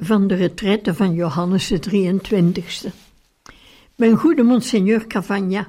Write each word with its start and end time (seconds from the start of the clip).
Van 0.00 0.26
de 0.26 0.34
retraite 0.34 0.94
van 0.94 1.14
Johannes 1.14 1.68
de 1.68 1.80
23ste. 1.90 2.88
Mijn 3.96 4.16
goede 4.16 4.42
monseigneur 4.42 5.06
Cavagna, 5.06 5.68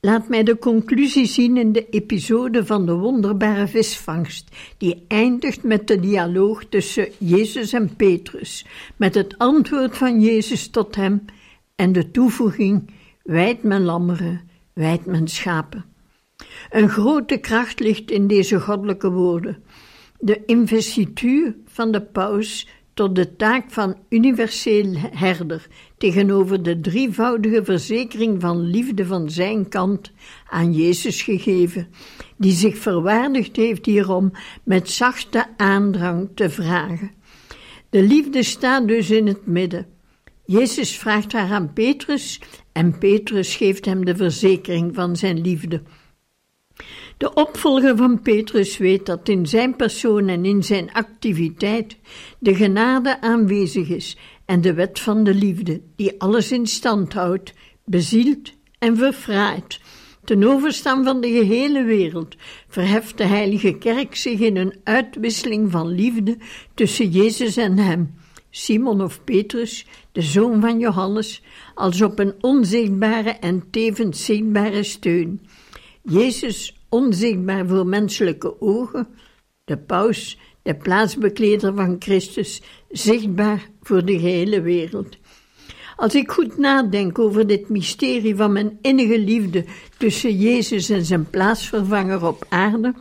laat 0.00 0.28
mij 0.28 0.42
de 0.42 0.58
conclusie 0.58 1.26
zien 1.26 1.56
in 1.56 1.72
de 1.72 1.88
episode 1.88 2.66
van 2.66 2.86
de 2.86 2.92
wonderbare 2.92 3.68
visvangst, 3.68 4.48
die 4.78 5.04
eindigt 5.08 5.62
met 5.62 5.86
de 5.86 6.00
dialoog 6.00 6.64
tussen 6.64 7.08
Jezus 7.18 7.72
en 7.72 7.96
Petrus, 7.96 8.66
met 8.96 9.14
het 9.14 9.38
antwoord 9.38 9.96
van 9.96 10.20
Jezus 10.20 10.68
tot 10.68 10.94
hem 10.94 11.24
en 11.76 11.92
de 11.92 12.10
toevoeging: 12.10 12.90
wijd 13.22 13.62
mijn 13.62 13.82
lammeren, 13.82 14.40
wijd 14.72 15.06
mijn 15.06 15.28
schapen. 15.28 15.84
Een 16.70 16.88
grote 16.88 17.36
kracht 17.36 17.80
ligt 17.80 18.10
in 18.10 18.26
deze 18.26 18.60
goddelijke 18.60 19.10
woorden. 19.10 19.62
De 20.18 20.42
investituur 20.46 21.54
van 21.66 21.92
de 21.92 22.00
paus 22.00 22.66
tot 23.00 23.16
de 23.16 23.36
taak 23.36 23.70
van 23.70 23.96
universeel 24.08 24.94
herder 24.96 25.66
tegenover 25.98 26.62
de 26.62 26.80
drievoudige 26.80 27.64
verzekering 27.64 28.40
van 28.40 28.60
liefde 28.60 29.06
van 29.06 29.30
zijn 29.30 29.68
kant 29.68 30.12
aan 30.48 30.72
Jezus 30.72 31.22
gegeven, 31.22 31.88
die 32.36 32.52
zich 32.52 32.78
verwaardigd 32.78 33.56
heeft 33.56 33.86
hierom 33.86 34.32
met 34.64 34.90
zachte 34.90 35.46
aandrang 35.56 36.28
te 36.34 36.50
vragen. 36.50 37.10
De 37.90 38.02
liefde 38.02 38.42
staat 38.42 38.88
dus 38.88 39.10
in 39.10 39.26
het 39.26 39.46
midden. 39.46 39.86
Jezus 40.44 40.98
vraagt 40.98 41.32
haar 41.32 41.52
aan 41.52 41.72
Petrus 41.72 42.40
en 42.72 42.98
Petrus 42.98 43.56
geeft 43.56 43.84
hem 43.84 44.04
de 44.04 44.16
verzekering 44.16 44.94
van 44.94 45.16
zijn 45.16 45.40
liefde. 45.40 45.82
De 47.20 47.34
opvolger 47.34 47.96
van 47.96 48.22
Petrus 48.22 48.78
weet 48.78 49.06
dat 49.06 49.28
in 49.28 49.46
zijn 49.46 49.76
persoon 49.76 50.28
en 50.28 50.44
in 50.44 50.62
zijn 50.62 50.92
activiteit 50.92 51.96
de 52.38 52.54
genade 52.54 53.20
aanwezig 53.20 53.88
is 53.88 54.16
en 54.44 54.60
de 54.60 54.74
wet 54.74 55.00
van 55.00 55.24
de 55.24 55.34
liefde, 55.34 55.80
die 55.96 56.20
alles 56.20 56.52
in 56.52 56.66
stand 56.66 57.12
houdt, 57.12 57.54
bezielt 57.84 58.52
en 58.78 58.96
verfraait. 58.96 59.80
Ten 60.24 60.44
overstaan 60.44 61.04
van 61.04 61.20
de 61.20 61.28
gehele 61.28 61.84
wereld 61.84 62.36
verheft 62.68 63.18
de 63.18 63.24
Heilige 63.24 63.72
Kerk 63.72 64.16
zich 64.16 64.38
in 64.38 64.56
een 64.56 64.74
uitwisseling 64.84 65.70
van 65.70 65.88
liefde 65.88 66.36
tussen 66.74 67.10
Jezus 67.10 67.56
en 67.56 67.78
hem, 67.78 68.14
Simon 68.50 69.02
of 69.02 69.24
Petrus, 69.24 69.86
de 70.12 70.22
zoon 70.22 70.60
van 70.60 70.78
Johannes, 70.78 71.42
als 71.74 72.02
op 72.02 72.18
een 72.18 72.34
onzichtbare 72.40 73.30
en 73.30 73.64
tevens 73.70 74.24
zichtbare 74.24 74.82
steun. 74.82 75.40
Jezus 76.02 76.74
onzichtbaar 76.90 77.66
voor 77.66 77.86
menselijke 77.86 78.60
ogen, 78.60 79.08
de 79.64 79.78
paus, 79.78 80.38
de 80.62 80.74
plaatsbekleder 80.74 81.74
van 81.74 81.96
Christus, 81.98 82.62
zichtbaar 82.88 83.68
voor 83.82 84.04
de 84.04 84.18
gehele 84.18 84.60
wereld. 84.60 85.18
Als 85.96 86.14
ik 86.14 86.30
goed 86.30 86.58
nadenk 86.58 87.18
over 87.18 87.46
dit 87.46 87.68
mysterie 87.68 88.36
van 88.36 88.52
mijn 88.52 88.78
innige 88.82 89.18
liefde 89.18 89.64
tussen 89.98 90.36
Jezus 90.36 90.90
en 90.90 91.04
zijn 91.04 91.30
plaatsvervanger 91.30 92.26
op 92.26 92.46
aarde, 92.48 92.94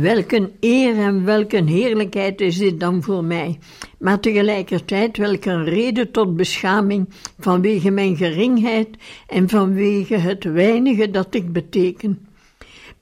welke 0.00 0.50
eer 0.60 0.96
en 0.96 1.24
welke 1.24 1.62
heerlijkheid 1.64 2.40
is 2.40 2.58
dit 2.58 2.80
dan 2.80 3.02
voor 3.02 3.24
mij, 3.24 3.58
maar 3.98 4.20
tegelijkertijd 4.20 5.16
welke 5.16 5.62
reden 5.62 6.10
tot 6.10 6.36
beschaming 6.36 7.08
vanwege 7.38 7.90
mijn 7.90 8.16
geringheid 8.16 8.88
en 9.26 9.48
vanwege 9.48 10.16
het 10.16 10.44
weinige 10.44 11.10
dat 11.10 11.34
ik 11.34 11.52
beteken. 11.52 12.23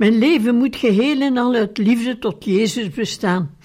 Mijn 0.03 0.19
leven 0.19 0.55
moet 0.55 0.77
geheel 0.77 1.21
en 1.21 1.37
al 1.37 1.55
uit 1.55 1.79
liefde 1.79 2.19
tot 2.19 2.45
Jezus 2.45 2.91
bestaan 2.91 3.57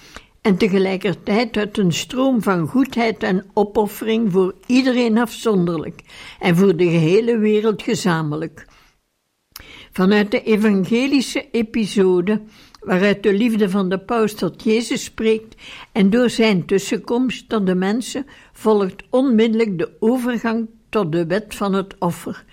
en 0.42 0.56
tegelijkertijd 0.56 1.56
uit 1.56 1.78
een 1.78 1.92
stroom 1.92 2.42
van 2.42 2.66
goedheid 2.66 3.22
en 3.22 3.44
opoffering 3.54 4.32
voor 4.32 4.54
iedereen 4.66 5.18
afzonderlijk 5.18 6.02
en 6.40 6.56
voor 6.56 6.76
de 6.76 6.84
gehele 6.84 7.38
wereld 7.38 7.82
gezamenlijk. 7.82 8.66
Vanuit 9.92 10.30
de 10.30 10.42
evangelische 10.42 11.48
episode, 11.50 12.42
waaruit 12.80 13.22
de 13.22 13.32
liefde 13.32 13.70
van 13.70 13.88
de 13.88 13.98
paus 13.98 14.34
tot 14.34 14.62
Jezus 14.62 15.04
spreekt 15.04 15.62
en 15.92 16.10
door 16.10 16.30
zijn 16.30 16.66
tussenkomst 16.66 17.48
tot 17.48 17.66
de 17.66 17.74
mensen, 17.74 18.26
volgt 18.52 19.02
onmiddellijk 19.10 19.78
de 19.78 19.90
overgang 20.00 20.68
tot 20.88 21.12
de 21.12 21.26
wet 21.26 21.54
van 21.54 21.72
het 21.72 21.94
offer. 21.98 22.44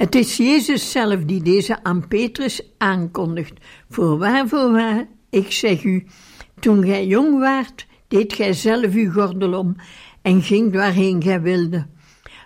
Het 0.00 0.14
is 0.14 0.36
Jezus 0.36 0.90
zelf 0.90 1.24
die 1.24 1.42
deze 1.42 1.82
aan 1.82 2.08
Petrus 2.08 2.62
aankondigt. 2.78 3.52
Voorwaar, 3.88 4.48
voorwaar, 4.48 5.08
ik 5.30 5.52
zeg 5.52 5.84
u, 5.84 6.06
toen 6.60 6.84
gij 6.84 7.06
jong 7.06 7.38
waart, 7.38 7.86
deed 8.08 8.32
gij 8.32 8.52
zelf 8.52 8.94
uw 8.94 9.12
gordel 9.12 9.58
om 9.58 9.76
en 10.22 10.42
ging 10.42 10.72
waarheen 10.72 11.22
gij 11.22 11.40
wilde. 11.40 11.86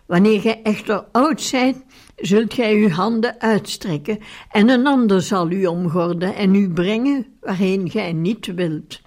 Wanneer 0.06 0.40
gij 0.40 0.62
echter 0.62 1.04
oud 1.12 1.40
zijt, 1.42 1.84
zult 2.16 2.54
gij 2.54 2.74
uw 2.74 2.88
handen 2.88 3.40
uitstrekken, 3.40 4.18
en 4.50 4.68
een 4.68 4.86
ander 4.86 5.22
zal 5.22 5.50
u 5.50 5.66
omgorden 5.66 6.34
en 6.34 6.54
u 6.54 6.72
brengen 6.72 7.26
waarheen 7.40 7.90
gij 7.90 8.12
niet 8.12 8.46
wilt. 8.54 9.00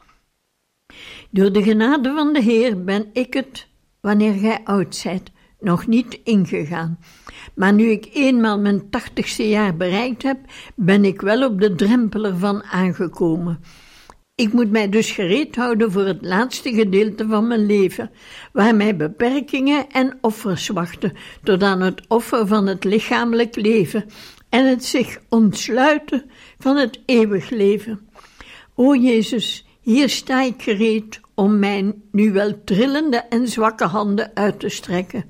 Door 1.29 1.51
de 1.51 1.63
genade 1.63 2.13
van 2.13 2.33
de 2.33 2.41
Heer 2.41 2.83
ben 2.83 3.09
ik 3.13 3.33
het, 3.33 3.67
wanneer 4.01 4.33
gij 4.33 4.61
oud 4.63 4.95
zijt, 4.95 5.31
nog 5.59 5.87
niet 5.87 6.19
ingegaan. 6.23 6.99
Maar 7.55 7.73
nu 7.73 7.89
ik 7.89 8.09
eenmaal 8.13 8.59
mijn 8.59 8.89
tachtigste 8.89 9.49
jaar 9.49 9.75
bereikt 9.75 10.23
heb, 10.23 10.37
ben 10.75 11.05
ik 11.05 11.21
wel 11.21 11.45
op 11.45 11.61
de 11.61 11.75
drempel 11.75 12.25
ervan 12.25 12.63
aangekomen. 12.63 13.59
Ik 14.35 14.53
moet 14.53 14.71
mij 14.71 14.89
dus 14.89 15.11
gereed 15.11 15.55
houden 15.55 15.91
voor 15.91 16.05
het 16.05 16.21
laatste 16.21 16.73
gedeelte 16.73 17.27
van 17.27 17.47
mijn 17.47 17.65
leven, 17.65 18.11
waar 18.53 18.75
mij 18.75 18.95
beperkingen 18.95 19.89
en 19.89 20.17
offers 20.21 20.67
wachten, 20.67 21.13
tot 21.43 21.63
aan 21.63 21.81
het 21.81 22.01
offer 22.07 22.47
van 22.47 22.67
het 22.67 22.83
lichamelijk 22.83 23.55
leven 23.55 24.05
en 24.49 24.69
het 24.69 24.85
zich 24.85 25.19
ontsluiten 25.29 26.29
van 26.57 26.75
het 26.75 26.99
eeuwig 27.05 27.49
leven. 27.49 28.09
O 28.75 28.95
Jezus, 28.95 29.65
hier 29.81 30.09
sta 30.09 30.41
ik 30.41 30.61
gereed 30.61 31.19
om 31.35 31.59
mijn 31.59 32.03
nu 32.11 32.31
wel 32.31 32.63
trillende 32.63 33.17
en 33.17 33.47
zwakke 33.47 33.85
handen 33.85 34.31
uit 34.33 34.59
te 34.59 34.69
strekken, 34.69 35.25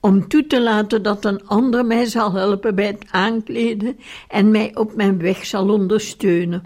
om 0.00 0.28
toe 0.28 0.46
te 0.46 0.60
laten 0.60 1.02
dat 1.02 1.24
een 1.24 1.46
ander 1.46 1.86
mij 1.86 2.06
zal 2.06 2.32
helpen 2.32 2.74
bij 2.74 2.86
het 2.86 3.04
aankleden 3.10 3.98
en 4.28 4.50
mij 4.50 4.76
op 4.76 4.94
mijn 4.94 5.18
weg 5.18 5.46
zal 5.46 5.68
ondersteunen. 5.68 6.62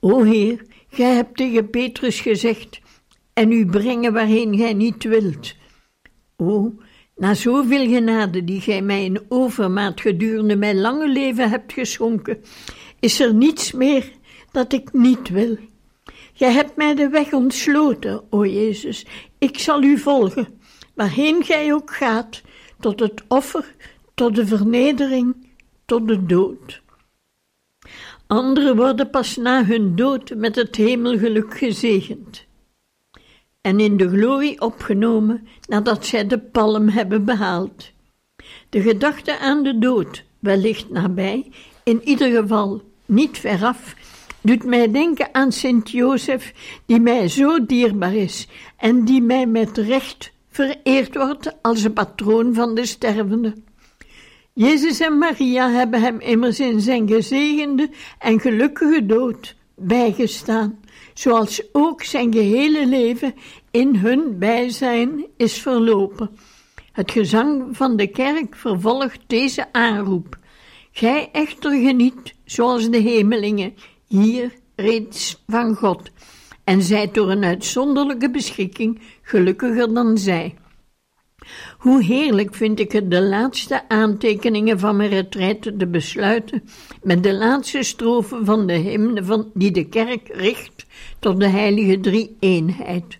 O 0.00 0.22
Heer, 0.22 0.66
gij 0.88 1.14
hebt 1.14 1.36
tegen 1.36 1.70
Petrus 1.70 2.20
gezegd, 2.20 2.80
en 3.32 3.52
u 3.52 3.66
brengen 3.66 4.12
waarheen 4.12 4.56
gij 4.56 4.74
niet 4.74 5.04
wilt. 5.04 5.54
O, 6.36 6.72
na 7.16 7.34
zoveel 7.34 7.88
genade 7.88 8.44
die 8.44 8.60
gij 8.60 8.82
mij 8.82 9.04
in 9.04 9.20
overmaat 9.28 10.00
gedurende 10.00 10.56
mijn 10.56 10.80
lange 10.80 11.08
leven 11.08 11.50
hebt 11.50 11.72
geschonken, 11.72 12.42
is 13.00 13.20
er 13.20 13.34
niets 13.34 13.72
meer 13.72 14.12
dat 14.50 14.72
ik 14.72 14.92
niet 14.92 15.28
wil. 15.28 15.56
Gij 16.32 16.52
hebt 16.52 16.76
mij 16.76 16.94
de 16.94 17.08
weg 17.08 17.32
ontsloten, 17.32 18.22
o 18.30 18.44
Jezus. 18.44 19.06
Ik 19.38 19.58
zal 19.58 19.82
u 19.82 19.98
volgen, 19.98 20.60
waarheen 20.94 21.44
gij 21.44 21.72
ook 21.72 21.94
gaat, 21.94 22.42
tot 22.80 23.00
het 23.00 23.22
offer, 23.28 23.74
tot 24.14 24.34
de 24.34 24.46
vernedering, 24.46 25.46
tot 25.84 26.08
de 26.08 26.26
dood. 26.26 26.82
Anderen 28.26 28.76
worden 28.76 29.10
pas 29.10 29.36
na 29.36 29.64
hun 29.64 29.96
dood 29.96 30.34
met 30.34 30.54
het 30.54 30.76
hemelgeluk 30.76 31.58
gezegend 31.58 32.46
en 33.64 33.80
in 33.80 33.96
de 33.96 34.08
glorie 34.08 34.60
opgenomen 34.60 35.46
nadat 35.68 36.06
zij 36.06 36.26
de 36.26 36.38
palm 36.38 36.88
hebben 36.88 37.24
behaald. 37.24 37.92
De 38.68 38.82
gedachte 38.82 39.38
aan 39.38 39.62
de 39.62 39.78
dood, 39.78 40.24
wellicht 40.38 40.90
nabij, 40.90 41.50
in 41.84 42.00
ieder 42.02 42.30
geval 42.40 42.82
niet 43.06 43.38
veraf, 43.38 43.94
doet 44.40 44.64
mij 44.64 44.90
denken 44.90 45.34
aan 45.34 45.52
Sint 45.52 45.90
Jozef, 45.90 46.52
die 46.86 47.00
mij 47.00 47.28
zo 47.28 47.66
dierbaar 47.66 48.14
is 48.14 48.48
en 48.76 49.04
die 49.04 49.22
mij 49.22 49.46
met 49.46 49.78
recht 49.78 50.32
vereerd 50.54 51.14
wordt 51.14 51.62
als 51.62 51.84
een 51.84 51.92
patroon 51.92 52.54
van 52.54 52.74
de 52.74 52.86
stervende. 52.86 53.54
Jezus 54.52 55.00
en 55.00 55.18
Maria 55.18 55.70
hebben 55.70 56.00
hem 56.00 56.20
immers 56.20 56.60
in 56.60 56.80
zijn 56.80 57.08
gezegende 57.08 57.90
en 58.18 58.40
gelukkige 58.40 59.06
dood 59.06 59.56
bijgestaan, 59.76 60.80
zoals 61.14 61.62
ook 61.72 62.02
zijn 62.02 62.32
gehele 62.32 62.86
leven 62.86 63.34
in 63.70 63.96
hun 63.96 64.38
bijzijn 64.38 65.24
is 65.36 65.60
verlopen. 65.60 66.30
Het 66.92 67.10
gezang 67.10 67.76
van 67.76 67.96
de 67.96 68.06
kerk 68.06 68.56
vervolgt 68.56 69.20
deze 69.26 69.72
aanroep. 69.72 70.38
Gij 70.92 71.28
echter 71.32 71.70
geniet, 71.70 72.34
zoals 72.44 72.90
de 72.90 72.98
hemelingen, 72.98 73.74
hier 74.06 74.54
reeds 74.76 75.42
van 75.46 75.74
God, 75.74 76.10
en 76.64 76.82
zijt 76.82 77.14
door 77.14 77.30
een 77.30 77.44
uitzonderlijke 77.44 78.30
beschikking 78.30 79.00
gelukkiger 79.22 79.94
dan 79.94 80.18
zij. 80.18 80.54
Hoe 81.78 82.02
heerlijk 82.02 82.54
vind 82.54 82.80
ik 82.80 82.92
het 82.92 83.10
de 83.10 83.22
laatste 83.22 83.88
aantekeningen 83.88 84.78
van 84.78 84.96
mijn 84.96 85.08
retraite 85.08 85.76
te 85.76 85.86
besluiten 85.86 86.64
met 87.02 87.22
de 87.22 87.34
laatste 87.34 87.82
strofe 87.82 88.40
van 88.42 88.66
de 88.66 88.72
hymne 88.72 89.24
van, 89.24 89.50
die 89.54 89.70
de 89.70 89.88
kerk 89.88 90.28
richt 90.32 90.86
tot 91.18 91.40
de 91.40 91.48
heilige 91.48 92.00
drie-eenheid. 92.00 93.18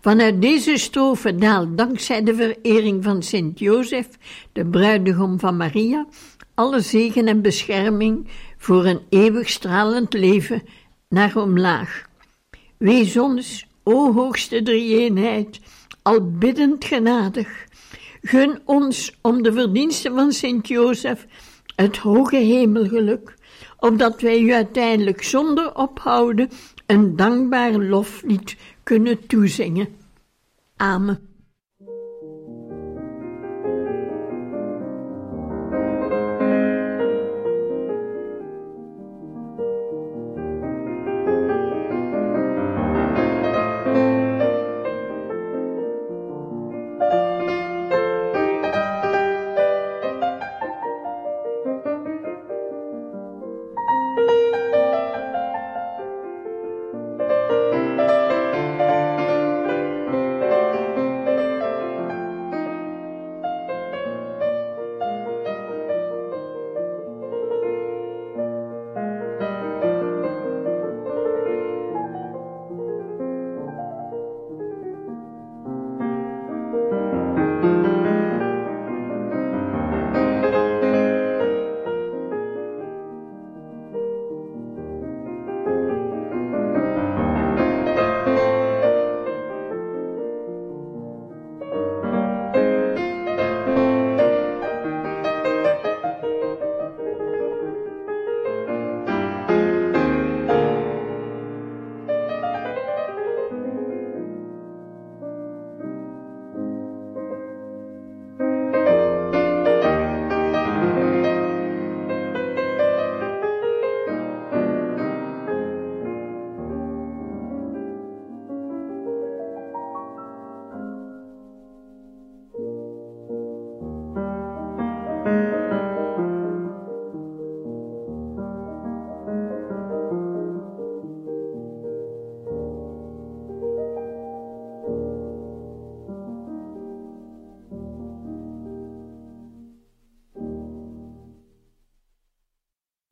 Vanuit 0.00 0.42
deze 0.42 0.76
strofe 0.76 1.34
daalt 1.34 1.78
dankzij 1.78 2.22
de 2.22 2.34
verering 2.34 3.04
van 3.04 3.22
Sint 3.22 3.58
Jozef, 3.58 4.08
de 4.52 4.66
bruidegom 4.66 5.40
van 5.40 5.56
Maria, 5.56 6.06
alle 6.54 6.80
zegen 6.80 7.26
en 7.26 7.42
bescherming 7.42 8.28
voor 8.58 8.84
een 8.84 9.00
eeuwig 9.08 9.48
stralend 9.48 10.12
leven 10.12 10.62
naar 11.08 11.36
omlaag. 11.36 12.04
Wees 12.78 13.16
ons, 13.16 13.66
o 13.84 14.12
hoogste 14.12 14.62
drie-eenheid, 14.62 15.60
al 16.02 16.20
biddend 16.38 16.84
genadig. 16.84 17.48
Gun 18.22 18.58
ons 18.64 19.12
om 19.22 19.42
de 19.42 19.52
verdiensten 19.52 20.14
van 20.14 20.32
Sint 20.32 20.68
Jozef 20.68 21.26
het 21.76 21.96
hoge 21.96 22.36
hemelgeluk, 22.36 23.34
opdat 23.78 24.20
wij 24.20 24.40
u 24.40 24.52
uiteindelijk 24.52 25.22
zonder 25.22 25.74
ophouden 25.74 26.50
een 26.86 27.16
dankbaar 27.16 27.72
loflied 27.72 28.56
kunnen 28.82 29.26
toezingen. 29.26 29.88
Amen. 30.76 31.35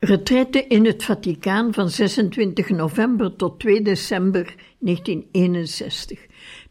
Retraite 0.05 0.67
in 0.67 0.85
het 0.85 1.03
Vaticaan 1.03 1.73
van 1.73 1.89
26 1.89 2.69
november 2.69 3.35
tot 3.35 3.59
2 3.59 3.81
december 3.81 4.55
1961. 4.79 6.25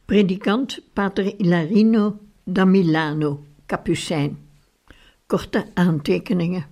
Predikant 0.04 0.80
Pater 0.92 1.34
Ilarino 1.36 2.18
da 2.44 2.64
Milano, 2.64 3.44
Capucijn. 3.66 4.38
Korte 5.26 5.66
aantekeningen. 5.74 6.66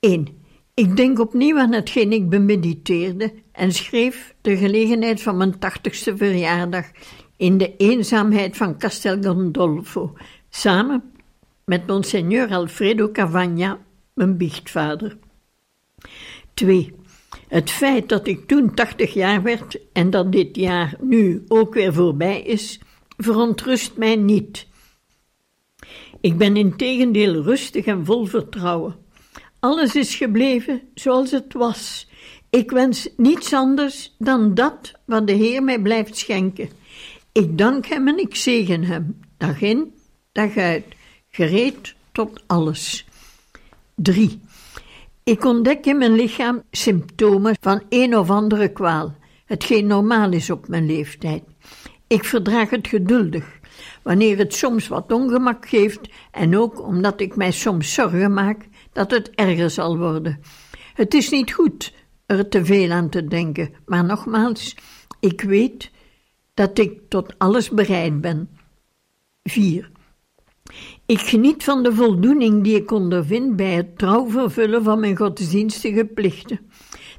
1. 0.00 0.28
Ik 0.74 0.96
denk 0.96 1.18
opnieuw 1.18 1.58
aan 1.58 1.72
hetgeen 1.72 2.12
ik 2.12 2.28
bemediteerde 2.28 3.32
en 3.52 3.72
schreef 3.72 4.34
ter 4.40 4.56
gelegenheid 4.56 5.22
van 5.22 5.36
mijn 5.36 5.58
tachtigste 5.58 6.16
verjaardag 6.16 6.84
in 7.36 7.58
de 7.58 7.76
eenzaamheid 7.76 8.56
van 8.56 8.78
Castel 8.78 9.22
Gandolfo, 9.22 10.12
samen 10.48 11.02
met 11.64 11.86
Monsignor 11.86 12.48
Alfredo 12.48 13.10
Cavagna, 13.10 13.78
mijn 14.14 14.36
biechtvader. 14.36 15.16
2. 16.54 16.94
Het 17.48 17.70
feit 17.70 18.08
dat 18.08 18.26
ik 18.26 18.46
toen 18.46 18.74
80 18.74 19.14
jaar 19.14 19.42
werd 19.42 19.78
en 19.92 20.10
dat 20.10 20.32
dit 20.32 20.56
jaar 20.56 20.96
nu 21.00 21.44
ook 21.48 21.74
weer 21.74 21.94
voorbij 21.94 22.40
is, 22.42 22.80
verontrust 23.16 23.96
mij 23.96 24.16
niet. 24.16 24.66
Ik 26.20 26.36
ben 26.36 26.56
integendeel 26.56 27.42
rustig 27.42 27.84
en 27.84 28.04
vol 28.04 28.24
vertrouwen. 28.24 28.96
Alles 29.60 29.94
is 29.94 30.14
gebleven 30.14 30.82
zoals 30.94 31.30
het 31.30 31.52
was. 31.52 32.08
Ik 32.50 32.70
wens 32.70 33.08
niets 33.16 33.52
anders 33.52 34.14
dan 34.18 34.54
dat 34.54 34.92
wat 35.04 35.26
de 35.26 35.32
Heer 35.32 35.62
mij 35.62 35.80
blijft 35.80 36.16
schenken. 36.16 36.68
Ik 37.32 37.58
dank 37.58 37.86
Hem 37.86 38.08
en 38.08 38.18
ik 38.18 38.36
zegen 38.36 38.84
Hem, 38.84 39.20
dag 39.36 39.60
in, 39.60 39.94
dag 40.32 40.56
uit, 40.56 40.84
gereed 41.28 41.94
tot 42.12 42.42
alles. 42.46 43.06
3. 43.94 44.40
Ik 45.30 45.44
ontdek 45.44 45.86
in 45.86 45.98
mijn 45.98 46.14
lichaam 46.14 46.62
symptomen 46.70 47.56
van 47.60 47.82
een 47.88 48.16
of 48.16 48.30
andere 48.30 48.72
kwaal, 48.72 49.14
hetgeen 49.44 49.86
normaal 49.86 50.32
is 50.32 50.50
op 50.50 50.68
mijn 50.68 50.86
leeftijd. 50.86 51.42
Ik 52.06 52.24
verdraag 52.24 52.70
het 52.70 52.88
geduldig, 52.88 53.58
wanneer 54.02 54.38
het 54.38 54.54
soms 54.54 54.88
wat 54.88 55.12
ongemak 55.12 55.68
geeft 55.68 56.00
en 56.30 56.56
ook 56.56 56.82
omdat 56.86 57.20
ik 57.20 57.36
mij 57.36 57.50
soms 57.50 57.94
zorgen 57.94 58.32
maak 58.32 58.68
dat 58.92 59.10
het 59.10 59.30
erger 59.30 59.70
zal 59.70 59.98
worden. 59.98 60.40
Het 60.94 61.14
is 61.14 61.30
niet 61.30 61.52
goed 61.52 61.94
er 62.26 62.48
te 62.48 62.64
veel 62.64 62.90
aan 62.90 63.08
te 63.08 63.24
denken, 63.24 63.74
maar 63.86 64.04
nogmaals, 64.04 64.76
ik 65.20 65.40
weet 65.40 65.90
dat 66.54 66.78
ik 66.78 67.00
tot 67.08 67.38
alles 67.38 67.70
bereid 67.70 68.20
ben. 68.20 68.58
4. 69.42 69.90
Ik 71.06 71.20
geniet 71.20 71.64
van 71.64 71.82
de 71.82 71.94
voldoening 71.94 72.64
die 72.64 72.76
ik 72.76 72.90
ondervind 72.90 73.56
bij 73.56 73.72
het 73.72 73.98
trouw 73.98 74.30
vervullen 74.30 74.82
van 74.82 75.00
mijn 75.00 75.16
godsdienstige 75.16 76.04
plichten. 76.04 76.60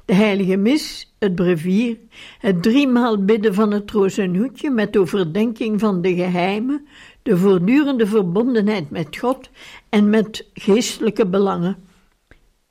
De 0.04 0.14
heilige 0.14 0.56
mis, 0.56 1.14
het 1.18 1.34
brevier, 1.34 1.98
het 2.38 2.62
driemaal 2.62 3.24
bidden 3.24 3.54
van 3.54 3.72
het 3.72 3.90
rozenhoedje 3.90 4.70
met 4.70 4.96
overdenking 4.96 5.80
van 5.80 6.02
de 6.02 6.14
geheimen, 6.14 6.86
de 7.22 7.36
voortdurende 7.36 8.06
verbondenheid 8.06 8.90
met 8.90 9.16
God 9.16 9.50
en 9.88 10.10
met 10.10 10.48
geestelijke 10.52 11.26
belangen. 11.26 11.76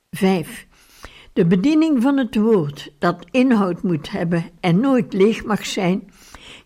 5. 0.10 0.68
De 1.34 1.46
bediening 1.46 2.02
van 2.02 2.18
het 2.18 2.36
woord, 2.36 2.92
dat 3.00 3.26
inhoud 3.32 3.84
moet 3.84 4.12
hebben 4.12 4.46
en 4.60 4.80
nooit 4.80 5.14
leeg 5.14 5.46
mag 5.46 5.66
zijn, 5.66 6.10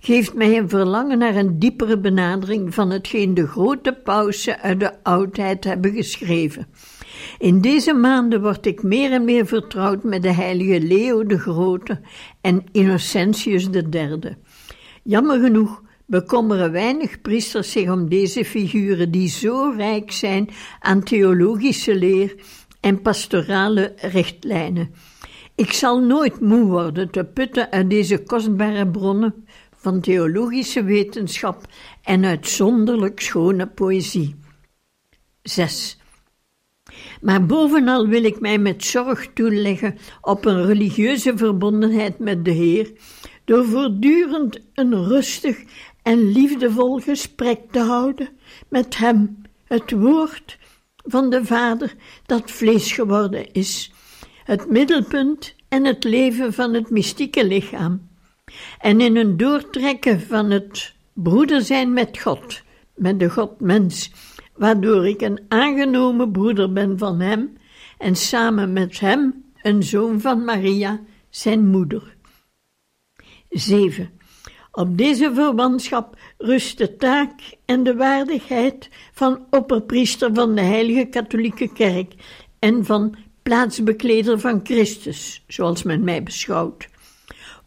geeft 0.04 0.34
mij 0.34 0.58
een 0.58 0.70
verlangen 0.70 1.18
naar 1.18 1.36
een 1.36 1.60
diepere 1.60 2.00
benadering 2.00 2.74
van 2.74 2.90
hetgeen 2.90 3.34
de 3.34 3.48
grote 3.48 3.94
pausen 4.04 4.60
uit 4.60 4.80
de 4.80 5.04
oudheid 5.04 5.64
hebben 5.64 5.94
geschreven. 5.94 6.68
In 7.40 7.62
deze 7.62 7.94
maanden 7.94 8.42
word 8.42 8.66
ik 8.66 8.84
meer 8.84 9.12
en 9.12 9.24
meer 9.24 9.46
vertrouwd 9.46 10.04
met 10.04 10.22
de 10.22 10.32
heilige 10.32 10.82
Leo 10.82 11.26
de 11.26 11.40
Grote 11.40 12.00
en 12.42 12.64
Innocentius 12.72 13.68
III. 13.92 14.20
Jammer 15.04 15.40
genoeg 15.40 15.82
bekommeren 16.06 16.72
weinig 16.72 17.22
priesters 17.22 17.72
zich 17.72 17.90
om 17.92 18.10
deze 18.10 18.46
figuren 18.46 19.12
die 19.12 19.30
zo 19.30 19.74
rijk 19.78 20.12
zijn 20.12 20.50
aan 20.80 21.04
theologische 21.04 21.96
leer 21.96 22.36
en 22.80 23.02
pastorale 23.02 23.94
richtlijnen. 23.96 24.90
Ik 25.56 25.72
zal 25.72 26.00
nooit 26.00 26.40
moe 26.40 26.66
worden 26.66 27.12
te 27.12 27.24
putten 27.24 27.72
uit 27.72 27.90
deze 27.90 28.24
kostbare 28.24 28.88
bronnen 28.88 29.46
van 29.82 30.02
theologische 30.02 30.84
wetenschap 30.84 31.66
en 32.04 32.26
uitzonderlijk 32.26 33.20
schone 33.20 33.68
poëzie. 33.68 34.36
6. 35.42 36.00
Maar 37.22 37.46
bovenal 37.46 38.08
wil 38.08 38.24
ik 38.24 38.40
mij 38.40 38.58
met 38.58 38.84
zorg 38.84 39.28
toeleggen 39.34 39.98
op 40.22 40.46
een 40.46 40.66
religieuze 40.66 41.38
verbondenheid 41.38 42.20
met 42.20 42.46
de 42.46 42.52
Heer, 42.52 42.92
door 43.46 43.66
voortdurend 43.66 44.60
een 44.74 45.08
rustig 45.08 45.64
en 46.02 46.32
liefdevol 46.32 47.00
gesprek 47.00 47.60
te 47.72 47.80
houden 47.80 48.30
met 48.70 48.98
Hem, 48.98 49.42
het 49.66 49.92
Woord 49.92 50.58
van 50.96 51.30
de 51.30 51.46
Vader 51.46 51.94
dat 52.26 52.52
vlees 52.52 52.92
geworden 52.92 53.52
is, 53.52 53.92
het 54.44 54.70
middelpunt 54.70 55.56
en 55.70 55.86
het 55.86 56.04
leven 56.04 56.54
van 56.54 56.74
het 56.74 56.90
mystieke 56.90 57.46
lichaam, 57.46 58.10
en 58.80 59.02
in 59.02 59.16
een 59.16 59.38
doortrekken 59.38 60.22
van 60.22 60.52
het 60.52 60.94
broeder 61.14 61.62
zijn 61.62 61.94
met 61.94 62.20
God, 62.20 62.62
met 62.96 63.20
de 63.20 63.30
God-mens, 63.30 64.12
waardoor 64.56 65.08
ik 65.08 65.22
een 65.22 65.40
aangenomen 65.48 66.32
broeder 66.32 66.74
ben 66.74 66.98
van 66.98 67.20
Hem 67.20 67.58
en 67.98 68.16
samen 68.16 68.74
met 68.74 69.00
Hem 69.00 69.44
een 69.62 69.84
zoon 69.84 70.22
van 70.22 70.44
Maria, 70.44 71.00
zijn 71.30 71.68
moeder. 71.68 72.16
7. 73.50 74.10
Op 74.72 74.98
deze 74.98 75.32
verwantschap 75.34 76.18
rust 76.38 76.78
de 76.78 76.96
taak 76.96 77.32
en 77.66 77.84
de 77.84 77.96
waardigheid 77.96 78.90
van 79.12 79.46
opperpriester 79.50 80.34
van 80.34 80.56
de 80.56 80.62
Heilige 80.62 81.06
Katholieke 81.06 81.74
Kerk 81.74 82.14
en 82.60 82.86
van 82.86 83.16
plaatsbekleder 83.44 84.40
van 84.40 84.60
Christus, 84.64 85.44
zoals 85.48 85.84
men 85.84 86.04
mij 86.04 86.24
beschouwt. 86.24 86.90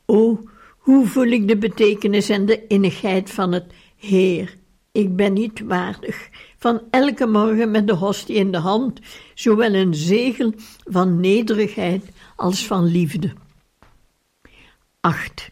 O, 0.07 0.39
hoe 0.85 1.07
voel 1.07 1.27
ik 1.27 1.49
de 1.49 1.57
betekenis 1.57 2.29
en 2.29 2.47
de 2.47 2.67
innigheid 2.67 3.31
van 3.31 3.53
het 3.53 3.65
Heer, 3.97 4.57
ik 4.93 5.17
ben 5.17 5.33
niet 5.33 5.61
waardig, 5.61 6.29
van 6.59 6.83
elke 6.91 7.27
morgen 7.27 7.71
met 7.71 7.87
de 7.87 7.93
hostie 7.93 8.35
in 8.35 8.53
de 8.53 8.59
hand, 8.59 9.01
zowel 9.35 9.75
een 9.75 9.95
zegel 9.95 10.53
van 10.85 11.21
nederigheid 11.21 12.05
als 12.37 12.67
van 12.67 12.85
liefde. 12.85 13.33
8. 15.01 15.51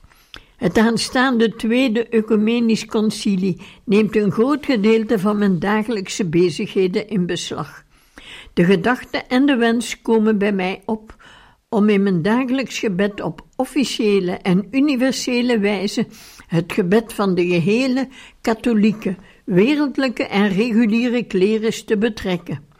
Het 0.56 0.78
aanstaande 0.78 1.56
tweede 1.56 2.08
ecumenisch 2.08 2.86
concilie 2.86 3.60
neemt 3.84 4.16
een 4.16 4.32
groot 4.32 4.64
gedeelte 4.64 5.18
van 5.18 5.38
mijn 5.38 5.58
dagelijkse 5.58 6.28
bezigheden 6.28 7.08
in 7.08 7.26
beslag. 7.26 7.84
De 8.54 8.64
gedachte 8.64 9.18
en 9.18 9.46
de 9.46 9.56
wens 9.56 10.02
komen 10.02 10.38
bij 10.38 10.52
mij 10.52 10.82
op 10.84 11.21
om 11.72 11.88
in 11.88 12.02
mijn 12.02 12.22
dagelijks 12.22 12.78
gebed 12.78 13.20
op 13.20 13.46
officiële 13.56 14.32
en 14.32 14.66
universele 14.70 15.58
wijze 15.58 16.06
het 16.46 16.72
gebed 16.72 17.12
van 17.12 17.34
de 17.34 17.46
gehele 17.46 18.08
katholieke, 18.40 19.16
wereldlijke 19.44 20.26
en 20.26 20.48
reguliere 20.48 21.22
klerus 21.22 21.84
te 21.84 21.98
betrekken 21.98 22.70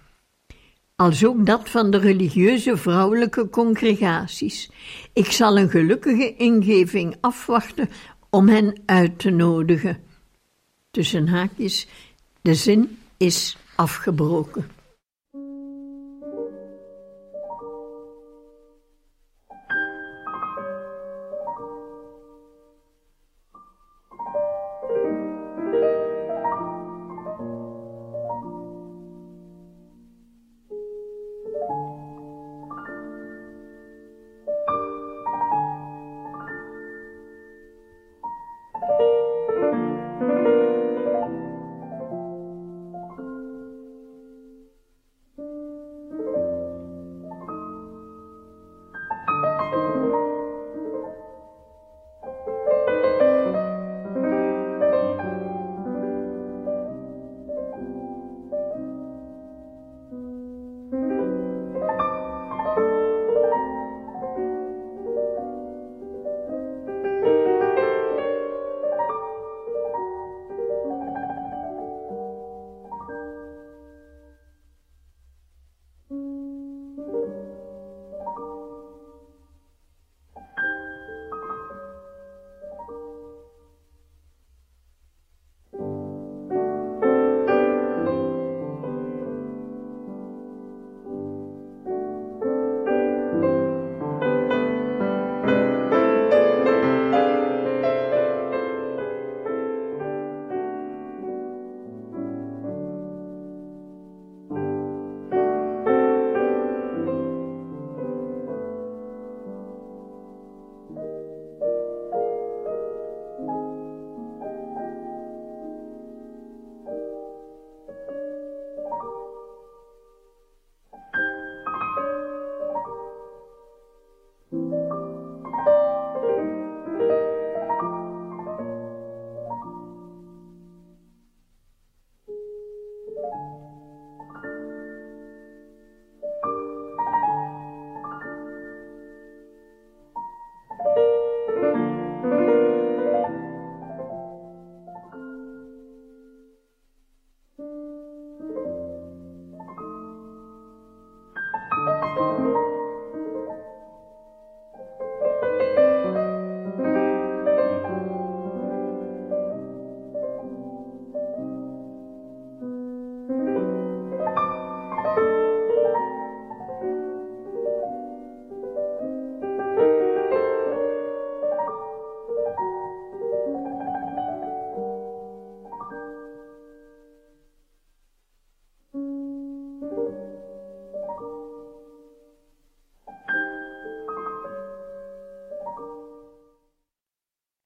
als 1.03 1.25
ook 1.25 1.47
dat 1.47 1.71
van 1.71 1.91
de 1.91 1.99
religieuze 1.99 2.77
vrouwelijke 2.77 3.49
congregaties. 3.49 4.71
Ik 5.13 5.31
zal 5.31 5.59
een 5.59 5.71
gelukkige 5.71 6.37
ingeving 6.37 7.17
afwachten 7.21 7.89
om 8.31 8.49
hen 8.49 8.83
uit 8.87 9.19
te 9.19 9.31
nodigen. 9.31 10.03
Tussen 10.91 11.29
haakjes, 11.29 11.87
de 12.41 12.55
zin 12.55 12.99
is 13.17 13.57
afgebroken. 13.75 14.72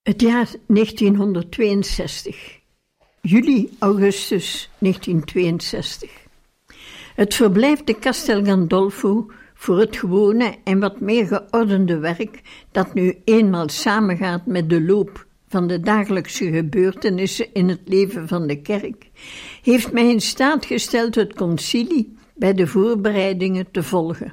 Het 0.07 0.21
jaar 0.21 0.51
1962. 0.67 2.61
Juli-augustus 3.21 4.71
1962. 4.79 6.11
Het 7.15 7.35
verblijf 7.35 7.85
de 7.85 7.99
Castel 7.99 8.45
Gandolfo 8.45 9.27
voor 9.55 9.79
het 9.79 9.97
gewone 9.97 10.55
en 10.65 10.79
wat 10.79 11.01
meer 11.01 11.27
geordende 11.27 11.99
werk 11.99 12.43
dat 12.73 12.95
nu 12.95 13.19
eenmaal 13.25 13.69
samengaat 13.69 14.47
met 14.47 14.71
de 14.71 14.83
loop 14.83 15.27
van 15.49 15.67
de 15.67 15.81
dagelijkse 15.81 16.51
gebeurtenissen 16.51 17.53
in 17.53 17.69
het 17.69 17.83
leven 17.85 18.29
van 18.29 18.47
de 18.47 18.61
kerk, 18.61 19.11
heeft 19.63 19.93
mij 19.93 20.11
in 20.11 20.21
staat 20.21 20.65
gesteld 20.67 21.15
het 21.15 21.35
concilie 21.35 22.17
bij 22.35 22.55
de 22.55 22.67
voorbereidingen 22.67 23.71
te 23.71 23.83
volgen. 23.83 24.33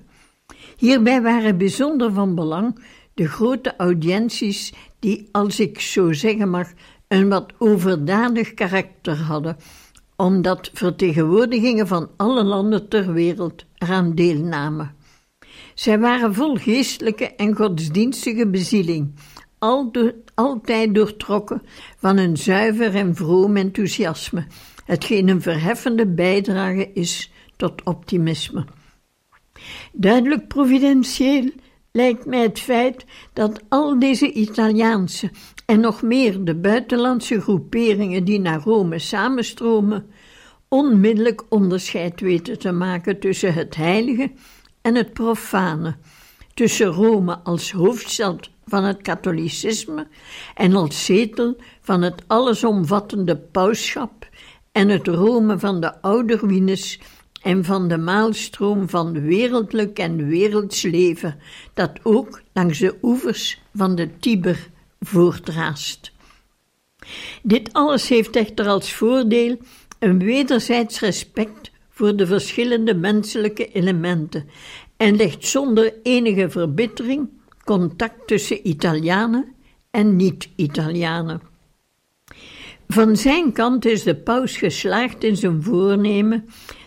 Hierbij 0.77 1.22
waren 1.22 1.58
bijzonder 1.58 2.13
van 2.13 2.36
belang 2.36 2.80
de 3.13 3.27
grote 3.27 3.75
audiënties 3.77 4.74
die, 5.03 5.27
als 5.31 5.60
ik 5.60 5.79
zo 5.79 6.13
zeggen 6.13 6.50
mag, 6.50 6.67
een 7.07 7.29
wat 7.29 7.53
overdadig 7.57 8.53
karakter 8.53 9.17
hadden, 9.17 9.57
omdat 10.15 10.69
vertegenwoordigingen 10.74 11.88
van 11.88 12.10
alle 12.17 12.43
landen 12.43 12.89
ter 12.89 13.13
wereld 13.13 13.65
eraan 13.77 14.15
deelnamen. 14.15 14.95
Zij 15.74 16.00
waren 16.00 16.33
vol 16.33 16.55
geestelijke 16.55 17.36
en 17.36 17.55
godsdienstige 17.55 18.48
bezieling, 18.48 19.13
altijd 20.33 20.95
doortrokken 20.95 21.62
van 21.98 22.17
een 22.17 22.38
zuiver 22.38 22.95
en 22.95 23.15
vroom 23.15 23.57
enthousiasme, 23.57 24.45
hetgeen 24.86 25.27
een 25.27 25.41
verheffende 25.41 26.07
bijdrage 26.07 26.91
is 26.93 27.31
tot 27.55 27.83
optimisme. 27.83 28.65
Duidelijk 29.91 30.48
providentieel 30.48 31.51
lijkt 31.95 32.25
mij 32.25 32.41
het 32.41 32.59
feit 32.59 33.05
dat 33.33 33.62
al 33.69 34.00
deze 34.00 34.31
Italiaanse 34.31 35.31
en 35.65 35.79
nog 35.79 36.01
meer 36.01 36.43
de 36.43 36.55
buitenlandse 36.55 37.41
groeperingen 37.41 38.23
die 38.23 38.39
naar 38.39 38.62
Rome 38.62 39.00
samenstromen, 39.00 40.05
onmiddellijk 40.67 41.43
onderscheid 41.50 42.21
weten 42.21 42.59
te 42.59 42.71
maken 42.71 43.19
tussen 43.19 43.53
het 43.53 43.75
heilige 43.75 44.31
en 44.81 44.95
het 44.95 45.13
profane, 45.13 45.95
tussen 46.53 46.88
Rome 46.88 47.39
als 47.43 47.71
hoofdstad 47.71 48.50
van 48.65 48.83
het 48.83 49.01
katholicisme 49.01 50.07
en 50.55 50.75
als 50.75 51.05
zetel 51.05 51.55
van 51.81 52.01
het 52.01 52.23
allesomvattende 52.27 53.38
pausschap 53.38 54.29
en 54.71 54.89
het 54.89 55.07
Rome 55.07 55.59
van 55.59 55.81
de 55.81 56.01
oude 56.01 56.35
ruïnes 56.35 57.00
en 57.43 57.63
van 57.63 57.88
de 57.88 57.97
maalstroom 57.97 58.89
van 58.89 59.21
wereldlijk 59.21 60.00
en 60.00 60.27
werelds 60.27 60.81
leven, 60.81 61.39
dat 61.73 61.91
ook 62.03 62.41
langs 62.53 62.79
de 62.79 62.95
oevers 63.01 63.62
van 63.73 63.95
de 63.95 64.17
Tiber 64.19 64.69
voortraast. 65.00 66.12
Dit 67.41 67.73
alles 67.73 68.09
heeft 68.09 68.35
echter 68.35 68.67
als 68.67 68.93
voordeel 68.93 69.57
een 70.00 70.19
wederzijds 70.19 71.00
respect 71.00 71.71
voor 71.89 72.15
de 72.15 72.27
verschillende 72.27 72.95
menselijke 72.95 73.71
elementen 73.71 74.50
en 74.97 75.15
legt 75.15 75.45
zonder 75.45 75.93
enige 76.03 76.50
verbittering 76.50 77.29
contact 77.63 78.27
tussen 78.27 78.67
Italianen 78.67 79.53
en 79.91 80.15
niet-Italianen. 80.15 81.41
Van 82.88 83.17
zijn 83.17 83.51
kant 83.51 83.85
is 83.85 84.03
de 84.03 84.15
paus 84.15 84.57
geslaagd 84.57 85.23
in 85.23 85.38
zijn 85.38 85.63
voornemen 85.63 86.45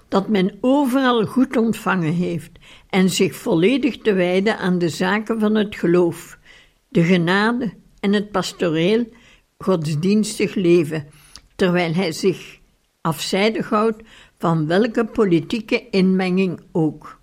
dat 0.09 0.29
men 0.29 0.59
overal 0.61 1.27
goed 1.27 1.57
ontvangen 1.57 2.13
heeft 2.13 2.51
en 2.89 3.11
zich 3.11 3.35
volledig 3.35 3.99
te 3.99 4.13
wijden 4.13 4.59
aan 4.59 4.79
de 4.79 4.89
zaken 4.89 5.41
van 5.41 5.55
het 5.55 5.77
geloof, 5.77 6.39
de 6.89 7.05
genade 7.05 7.73
en 8.01 8.13
het 8.13 8.31
pastoreel 8.31 9.07
godsdienstig 9.59 10.55
leven, 10.55 11.09
terwijl 11.57 11.95
hij 11.95 12.13
zich 12.13 12.59
afzijdig 13.01 13.69
houdt 13.69 14.03
van 14.39 14.67
welke 14.67 15.05
politieke 15.05 15.89
inmenging 15.91 16.61
ook. 16.73 17.19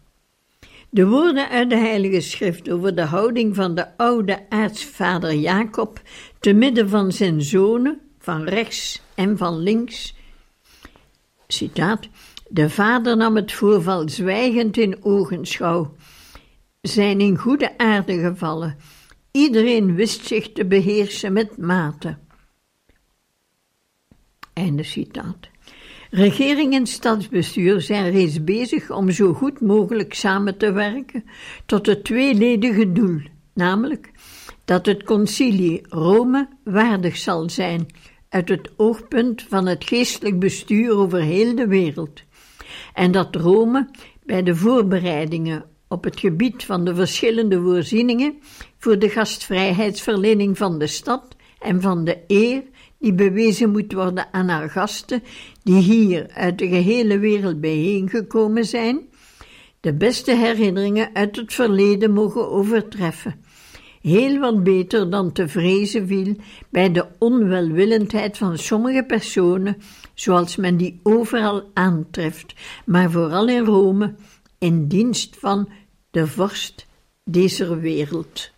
De 0.89 1.07
woorden 1.07 1.49
uit 1.49 1.69
de 1.69 1.77
Heilige 1.77 2.21
Schrift 2.21 2.69
over 2.69 2.95
de 2.95 3.01
houding 3.01 3.55
van 3.55 3.75
de 3.75 3.97
oude 3.97 4.49
aartsvader 4.49 5.33
Jacob 5.33 6.01
te 6.39 6.53
midden 6.53 6.89
van 6.89 7.11
zijn 7.11 7.41
zonen, 7.41 8.01
van 8.19 8.43
rechts 8.43 9.01
en 9.15 9.37
van 9.37 9.57
links. 9.57 10.15
Citaat: 11.47 12.07
De 12.53 12.69
vader 12.69 13.17
nam 13.17 13.35
het 13.35 13.51
voorval 13.51 14.09
zwijgend 14.09 14.77
in 14.77 15.03
ogenschouw, 15.03 15.95
zijn 16.81 17.21
in 17.21 17.37
goede 17.37 17.77
aarde 17.77 18.19
gevallen. 18.19 18.77
Iedereen 19.31 19.95
wist 19.95 20.25
zich 20.25 20.51
te 20.51 20.65
beheersen 20.65 21.33
met 21.33 21.57
mate. 21.57 22.17
Einde 24.53 24.83
citaat. 24.83 25.49
Regering 26.09 26.73
en 26.73 26.87
stadsbestuur 26.87 27.81
zijn 27.81 28.11
reeds 28.11 28.43
bezig 28.43 28.91
om 28.91 29.11
zo 29.11 29.33
goed 29.33 29.61
mogelijk 29.61 30.13
samen 30.13 30.57
te 30.57 30.71
werken 30.71 31.23
tot 31.65 31.85
het 31.85 32.03
tweeledige 32.03 32.91
doel, 32.91 33.21
namelijk 33.53 34.11
dat 34.65 34.85
het 34.85 35.03
concilie 35.03 35.81
Rome 35.89 36.47
waardig 36.63 37.17
zal 37.17 37.49
zijn 37.49 37.87
uit 38.29 38.49
het 38.49 38.71
oogpunt 38.75 39.45
van 39.49 39.65
het 39.65 39.83
geestelijk 39.83 40.39
bestuur 40.39 40.91
over 40.97 41.21
heel 41.21 41.55
de 41.55 41.67
wereld, 41.67 42.23
en 42.93 43.11
dat 43.11 43.35
Rome 43.35 43.89
bij 44.25 44.43
de 44.43 44.55
voorbereidingen 44.55 45.65
op 45.87 46.03
het 46.03 46.19
gebied 46.19 46.65
van 46.65 46.85
de 46.85 46.95
verschillende 46.95 47.61
voorzieningen 47.61 48.33
voor 48.77 48.99
de 48.99 49.09
gastvrijheidsverlening 49.09 50.57
van 50.57 50.79
de 50.79 50.87
stad 50.87 51.35
en 51.59 51.81
van 51.81 52.03
de 52.03 52.17
eer 52.27 52.63
die 52.99 53.13
bewezen 53.13 53.71
moet 53.71 53.93
worden 53.93 54.27
aan 54.31 54.47
haar 54.47 54.69
gasten 54.69 55.23
die 55.63 55.81
hier 55.81 56.29
uit 56.33 56.57
de 56.57 56.67
gehele 56.67 57.19
wereld 57.19 57.61
bijeengekomen 57.61 58.65
zijn, 58.65 58.99
de 59.79 59.93
beste 59.93 60.35
herinneringen 60.35 61.09
uit 61.13 61.35
het 61.35 61.53
verleden 61.53 62.11
mogen 62.11 62.49
overtreffen. 62.49 63.42
Heel 64.03 64.39
wat 64.39 64.63
beter 64.63 65.09
dan 65.09 65.31
te 65.31 65.47
vrezen 65.47 66.07
viel 66.07 66.35
bij 66.69 66.91
de 66.91 67.05
onwelwillendheid 67.17 68.37
van 68.37 68.57
sommige 68.57 69.03
personen, 69.03 69.77
zoals 70.13 70.55
men 70.55 70.77
die 70.77 70.99
overal 71.03 71.69
aantreft, 71.73 72.53
maar 72.85 73.11
vooral 73.11 73.47
in 73.47 73.65
Rome, 73.65 74.15
in 74.57 74.87
dienst 74.87 75.35
van 75.39 75.69
de 76.11 76.27
vorst 76.27 76.87
deze 77.23 77.79
wereld. 77.79 78.52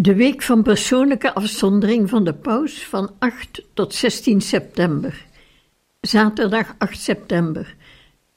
De 0.00 0.14
week 0.14 0.42
van 0.42 0.62
persoonlijke 0.62 1.34
afzondering 1.34 2.08
van 2.08 2.24
de 2.24 2.34
paus 2.34 2.84
van 2.84 3.10
8 3.18 3.62
tot 3.74 3.94
16 3.94 4.40
september. 4.40 5.26
Zaterdag 6.00 6.74
8 6.78 7.00
september. 7.00 7.74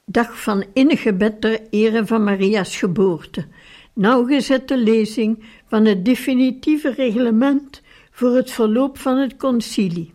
Dag 0.04 0.42
van 0.42 0.64
innig 0.72 1.02
gebed 1.02 1.40
ter 1.40 1.60
ere 1.70 2.06
van 2.06 2.24
Maria's 2.24 2.76
geboorte. 2.76 3.46
Nauwgezette 3.92 4.76
lezing 4.76 5.44
van 5.66 5.84
het 5.84 6.04
definitieve 6.04 6.90
reglement 6.90 7.82
voor 8.10 8.36
het 8.36 8.50
verloop 8.50 8.98
van 8.98 9.18
het 9.18 9.36
concilie. 9.36 10.12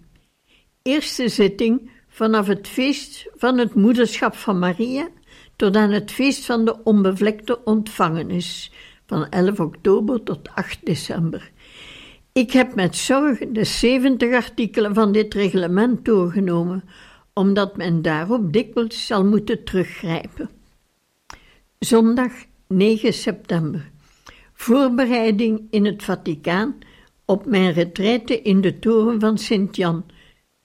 Eerste 0.81 1.29
zitting 1.29 1.91
vanaf 2.07 2.47
het 2.47 2.67
feest 2.67 3.27
van 3.35 3.57
het 3.57 3.75
moederschap 3.75 4.35
van 4.35 4.59
Maria 4.59 5.07
tot 5.55 5.75
aan 5.75 5.91
het 5.91 6.11
feest 6.11 6.45
van 6.45 6.65
de 6.65 6.83
onbevlekte 6.83 7.63
ontvangenis 7.63 8.71
van 9.05 9.29
11 9.29 9.59
oktober 9.59 10.23
tot 10.23 10.49
8 10.53 10.85
december. 10.85 11.51
Ik 12.31 12.51
heb 12.51 12.75
met 12.75 12.95
zorg 12.95 13.39
de 13.39 13.63
70 13.63 14.33
artikelen 14.33 14.93
van 14.93 15.11
dit 15.11 15.33
reglement 15.33 16.05
doorgenomen, 16.05 16.83
omdat 17.33 17.77
men 17.77 18.01
daarop 18.01 18.53
dikwijls 18.53 19.05
zal 19.05 19.25
moeten 19.25 19.63
teruggrijpen. 19.63 20.49
Zondag 21.79 22.31
9 22.67 23.13
september. 23.13 23.91
Voorbereiding 24.53 25.67
in 25.69 25.85
het 25.85 26.03
Vaticaan 26.03 26.75
op 27.25 27.45
mijn 27.45 27.71
retraite 27.71 28.41
in 28.41 28.61
de 28.61 28.79
toren 28.79 29.19
van 29.19 29.37
Sint-Jan, 29.37 30.05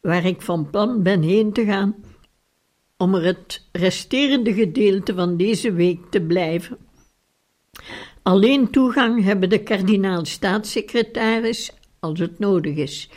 waar 0.00 0.24
ik 0.24 0.42
van 0.42 0.70
plan 0.70 1.03
ben 1.03 1.22
heen 1.22 1.53
te 1.53 1.64
gaan 1.64 1.94
om 2.96 3.14
er 3.14 3.24
het 3.24 3.68
resterende 3.72 4.55
gedeelte 4.55 5.14
van 5.14 5.37
deze 5.37 5.72
week 5.72 6.00
te 6.11 6.20
blijven. 6.20 6.79
Alleen 8.31 8.71
toegang 8.71 9.25
hebben 9.25 9.49
de 9.49 9.62
kardinaal-staatssecretaris 9.62 11.73
als 12.01 12.19
het 12.19 12.38
nodig 12.38 12.77
is. 12.77 13.11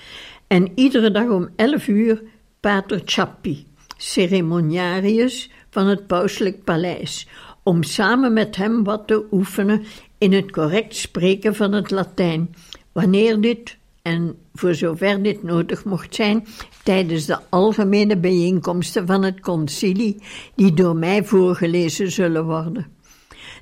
En 0.48 0.72
iedere 0.76 1.12
dag 1.12 1.30
om 1.30 1.50
elf 1.56 1.88
uur 1.88 2.24
Pater 2.60 3.02
Chappi, 3.06 3.66
ceremoniarius 3.98 5.52
van 5.70 5.88
het 5.88 6.08
pauselijk 6.08 6.64
paleis, 6.64 7.28
om 7.64 7.84
samen 7.84 8.34
met 8.34 8.56
hem 8.56 8.84
wat 8.84 9.08
te 9.08 9.26
oefenen 9.32 9.84
in 10.18 10.34
het 10.34 10.52
correct 10.52 10.96
spreken 10.96 11.56
van 11.56 11.72
het 11.72 11.92
Latijn, 11.92 12.56
wanneer 12.92 13.42
dit, 13.42 13.78
en 14.02 14.36
voor 14.54 14.76
zover 14.76 15.24
dit 15.24 15.44
nodig 15.44 15.86
mocht 15.86 16.16
zijn, 16.16 16.46
tijdens 16.84 17.26
de 17.26 17.38
algemene 17.50 18.18
bijeenkomsten 18.18 19.06
van 19.06 19.24
het 19.24 19.40
concilie, 19.40 20.24
die 20.56 20.74
door 20.74 20.96
mij 20.96 21.24
voorgelezen 21.24 22.12
zullen 22.12 22.46
worden. 22.46 23.02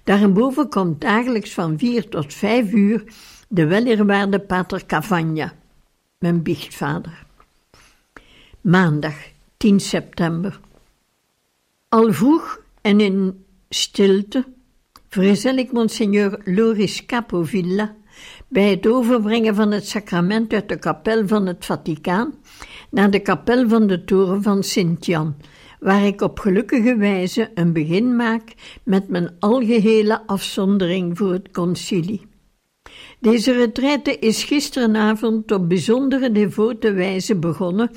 Daarboven 0.03 0.69
komt 0.69 1.01
dagelijks 1.01 1.53
van 1.53 1.77
vier 1.77 2.09
tot 2.09 2.33
vijf 2.33 2.71
uur 2.71 3.03
de 3.47 3.67
weleerwaarde 3.67 4.39
pater 4.39 4.85
Cavagna, 4.85 5.53
mijn 6.17 6.43
biechtvader. 6.43 7.25
Maandag 8.61 9.15
10 9.57 9.79
september. 9.79 10.59
Al 11.89 12.13
vroeg 12.13 12.61
en 12.81 12.99
in 12.99 13.45
stilte 13.69 14.45
vergezel 15.07 15.57
ik 15.57 15.71
monseigneur 15.71 16.41
Loris 16.43 17.05
Capovilla 17.05 17.95
bij 18.47 18.69
het 18.69 18.87
overbrengen 18.87 19.55
van 19.55 19.71
het 19.71 19.87
sacrament 19.87 20.53
uit 20.53 20.69
de 20.69 20.79
kapel 20.79 21.27
van 21.27 21.45
het 21.45 21.65
Vaticaan 21.65 22.33
naar 22.89 23.11
de 23.11 23.19
kapel 23.19 23.69
van 23.69 23.87
de 23.87 24.03
toren 24.03 24.41
van 24.41 24.63
Sint-Jan, 24.63 25.35
waar 25.81 26.05
ik 26.05 26.21
op 26.21 26.39
gelukkige 26.39 26.95
wijze 26.95 27.51
een 27.53 27.73
begin 27.73 28.15
maak 28.15 28.53
met 28.83 29.07
mijn 29.07 29.35
algehele 29.39 30.27
afzondering 30.27 31.17
voor 31.17 31.31
het 31.31 31.51
concilie. 31.51 32.27
Deze 33.19 33.51
retraite 33.51 34.19
is 34.19 34.43
gisterenavond 34.43 35.51
op 35.51 35.69
bijzondere 35.69 36.31
devote 36.31 36.93
wijze 36.93 37.35
begonnen 37.35 37.91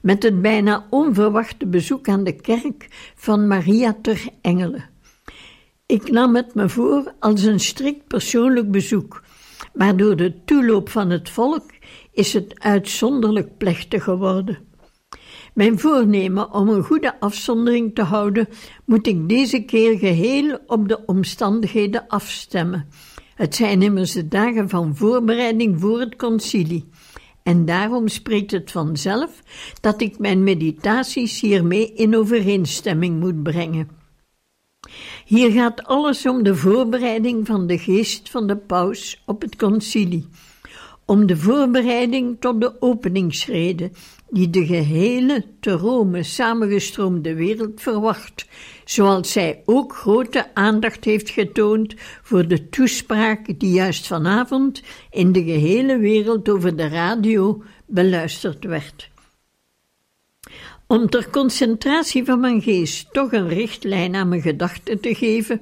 met 0.00 0.22
het 0.22 0.42
bijna 0.42 0.86
onverwachte 0.90 1.66
bezoek 1.66 2.08
aan 2.08 2.24
de 2.24 2.32
kerk 2.32 2.86
van 3.14 3.46
Maria 3.46 3.96
ter 4.02 4.28
Engelen. 4.40 4.84
Ik 5.86 6.10
nam 6.10 6.36
het 6.36 6.54
me 6.54 6.68
voor 6.68 7.14
als 7.18 7.42
een 7.42 7.60
strikt 7.60 8.06
persoonlijk 8.06 8.70
bezoek, 8.70 9.22
maar 9.74 9.96
door 9.96 10.16
de 10.16 10.44
toeloop 10.44 10.88
van 10.88 11.10
het 11.10 11.30
volk 11.30 11.70
is 12.12 12.32
het 12.32 12.54
uitzonderlijk 12.58 13.56
plechtig 13.56 14.04
geworden. 14.04 14.69
Mijn 15.54 15.78
voornemen 15.78 16.52
om 16.52 16.68
een 16.68 16.82
goede 16.82 17.20
afzondering 17.20 17.94
te 17.94 18.02
houden, 18.02 18.48
moet 18.84 19.06
ik 19.06 19.28
deze 19.28 19.64
keer 19.64 19.98
geheel 19.98 20.58
op 20.66 20.88
de 20.88 21.04
omstandigheden 21.06 22.06
afstemmen. 22.06 22.88
Het 23.34 23.54
zijn 23.54 23.82
immers 23.82 24.12
de 24.12 24.28
dagen 24.28 24.68
van 24.68 24.96
voorbereiding 24.96 25.80
voor 25.80 26.00
het 26.00 26.16
concilie. 26.16 26.88
En 27.42 27.64
daarom 27.64 28.08
spreekt 28.08 28.50
het 28.50 28.70
vanzelf 28.70 29.42
dat 29.80 30.00
ik 30.00 30.18
mijn 30.18 30.44
meditaties 30.44 31.40
hiermee 31.40 31.92
in 31.94 32.16
overeenstemming 32.16 33.20
moet 33.20 33.42
brengen. 33.42 33.88
Hier 35.24 35.50
gaat 35.50 35.84
alles 35.84 36.26
om 36.26 36.42
de 36.42 36.54
voorbereiding 36.54 37.46
van 37.46 37.66
de 37.66 37.78
geest 37.78 38.30
van 38.30 38.46
de 38.46 38.56
paus 38.56 39.22
op 39.26 39.42
het 39.42 39.56
concilie, 39.56 40.28
om 41.04 41.26
de 41.26 41.36
voorbereiding 41.36 42.36
tot 42.40 42.60
de 42.60 42.82
openingsrede 42.82 43.90
die 44.30 44.50
de 44.50 44.66
gehele 44.66 45.44
te 45.60 45.70
Rome 45.70 46.22
samengestroomde 46.22 47.34
wereld 47.34 47.80
verwacht, 47.80 48.46
zoals 48.84 49.32
zij 49.32 49.62
ook 49.64 49.96
grote 49.96 50.54
aandacht 50.54 51.04
heeft 51.04 51.30
getoond 51.30 51.94
voor 52.22 52.48
de 52.48 52.68
toespraak 52.68 53.58
die 53.60 53.72
juist 53.72 54.06
vanavond 54.06 54.82
in 55.10 55.32
de 55.32 55.44
gehele 55.44 55.98
wereld 55.98 56.48
over 56.48 56.76
de 56.76 56.88
radio 56.88 57.62
beluisterd 57.86 58.64
werd. 58.64 59.10
Om 60.86 61.08
ter 61.08 61.30
concentratie 61.30 62.24
van 62.24 62.40
mijn 62.40 62.62
geest 62.62 63.12
toch 63.12 63.32
een 63.32 63.48
richtlijn 63.48 64.14
aan 64.14 64.28
mijn 64.28 64.42
gedachten 64.42 65.00
te 65.00 65.14
geven, 65.14 65.60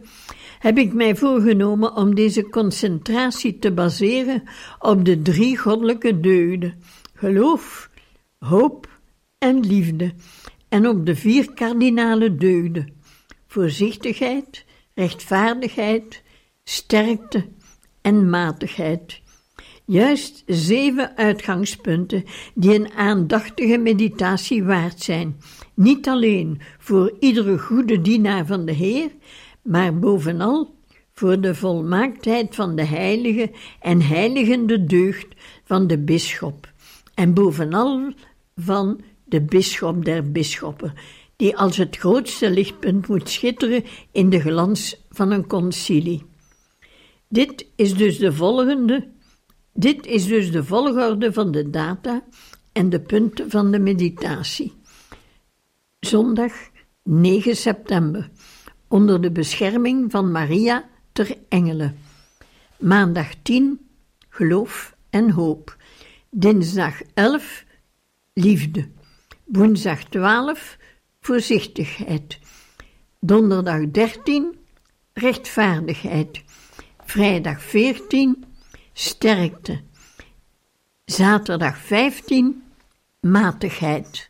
heb 0.59 0.79
ik 0.79 0.93
mij 0.93 1.17
voorgenomen 1.17 1.97
om 1.97 2.15
deze 2.15 2.49
concentratie 2.49 3.59
te 3.59 3.73
baseren 3.73 4.43
op 4.79 5.05
de 5.05 5.23
drie 5.23 5.59
goddelijke 5.59 6.21
deugden: 6.21 6.83
geloof, 7.15 7.88
hoop 8.39 9.01
en 9.39 9.67
liefde, 9.67 10.13
en 10.69 10.89
op 10.89 11.07
de 11.07 11.17
vier 11.17 11.53
kardinale 11.53 12.35
deugden: 12.35 12.93
voorzichtigheid, 13.47 14.65
rechtvaardigheid, 14.95 16.23
sterkte 16.65 17.47
en 18.01 18.31
matigheid. 18.31 19.21
Juist 19.85 20.43
zeven 20.47 21.17
uitgangspunten 21.17 22.25
die 22.55 22.75
een 22.75 22.93
aandachtige 22.93 23.79
meditatie 23.79 24.65
waard 24.65 25.01
zijn, 25.01 25.37
niet 25.75 26.09
alleen 26.09 26.61
voor 26.79 27.17
iedere 27.21 27.59
goede 27.59 28.01
dienaar 28.01 28.47
van 28.47 28.65
de 28.65 28.73
Heer, 28.73 29.11
maar 29.63 29.99
bovenal 29.99 30.77
voor 31.13 31.41
de 31.41 31.55
volmaaktheid 31.55 32.55
van 32.55 32.77
de 32.77 32.85
heilige 32.85 33.51
en 33.81 34.03
heiligende 34.03 34.85
deugd 34.85 35.27
van 35.65 35.87
de 35.87 35.99
bisschop, 35.99 36.73
en 37.19 37.35
bovenal 37.35 38.13
van 38.57 39.01
de 39.25 39.43
bisschop 39.43 40.05
der 40.05 40.31
bisschoppen, 40.31 40.95
die 41.37 41.57
als 41.57 41.77
het 41.77 41.97
grootste 41.97 42.51
lichtpunt 42.51 43.09
moet 43.09 43.29
schitteren 43.29 43.85
in 44.13 44.31
de 44.31 44.41
glans 44.41 45.05
van 45.11 45.31
een 45.31 45.47
concilie. 45.47 46.25
Dit 47.29 47.67
is 47.77 47.95
dus 47.95 48.19
de 48.19 48.33
volgende, 48.33 49.09
dit 49.73 50.07
is 50.07 50.27
dus 50.27 50.53
de 50.53 50.65
volgorde 50.65 51.33
van 51.33 51.51
de 51.51 51.71
data 51.71 52.25
en 52.73 52.91
de 52.91 53.01
punten 53.01 53.51
van 53.51 53.71
de 53.71 53.79
meditatie. 53.79 54.73
Zondag 56.01 56.53
9 57.03 57.57
september, 57.57 58.31
onder 58.89 59.21
de 59.21 59.31
bescherming 59.31 60.11
van 60.11 60.31
Maria 60.31 60.89
ter 61.13 61.37
Engelen. 61.49 61.99
Maandag 62.77 63.35
10, 63.43 63.81
geloof 64.29 64.97
en 65.11 65.31
hoop. 65.31 65.78
Dinsdag 66.31 67.01
11, 67.15 67.65
liefde. 68.33 68.89
Woensdag 69.45 70.05
12, 70.05 70.79
voorzichtigheid. 71.21 72.39
Donderdag 73.21 73.91
13, 73.91 74.55
rechtvaardigheid. 75.13 76.43
Vrijdag 77.05 77.63
14, 77.63 78.45
sterkte. 78.93 79.81
Zaterdag 81.05 81.79
15, 81.79 82.63
matigheid. 83.21 84.28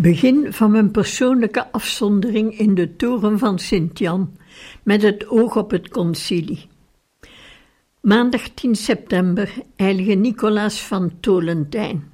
Begin 0.00 0.52
van 0.52 0.70
mijn 0.70 0.90
persoonlijke 0.90 1.72
afzondering 1.72 2.58
in 2.58 2.74
de 2.74 2.96
toren 2.96 3.38
van 3.38 3.58
Sint-Jan, 3.58 4.36
met 4.82 5.02
het 5.02 5.28
oog 5.28 5.56
op 5.56 5.70
het 5.70 5.88
concilie. 5.88 6.68
Maandag 8.00 8.48
10 8.48 8.74
september, 8.74 9.52
Heilige 9.76 10.14
Nicolaas 10.14 10.82
van 10.82 11.12
Tolentijn. 11.20 12.12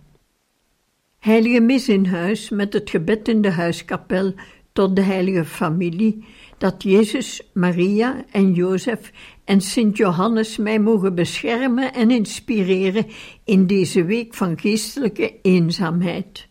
Heilige 1.18 1.61
mis 1.61 1.88
in 1.88 2.07
huis 2.07 2.51
met 2.51 2.72
het 2.72 2.90
gebed 2.90 3.29
in 3.29 3.42
de 3.42 3.51
huiskapel 3.51 4.35
tot 4.72 4.96
de 4.96 5.03
heilige 5.03 5.44
familie, 5.44 6.25
dat 6.59 6.83
Jezus, 6.83 7.51
Maria 7.53 8.25
en 8.31 8.53
Jozef 8.53 9.12
en 9.44 9.61
Sint 9.61 9.96
Johannes 9.96 10.57
mij 10.57 10.81
mogen 10.81 11.14
beschermen 11.14 11.94
en 11.94 12.11
inspireren 12.11 13.07
in 13.44 13.66
deze 13.66 14.05
week 14.05 14.35
van 14.35 14.59
geestelijke 14.59 15.35
eenzaamheid. 15.42 16.49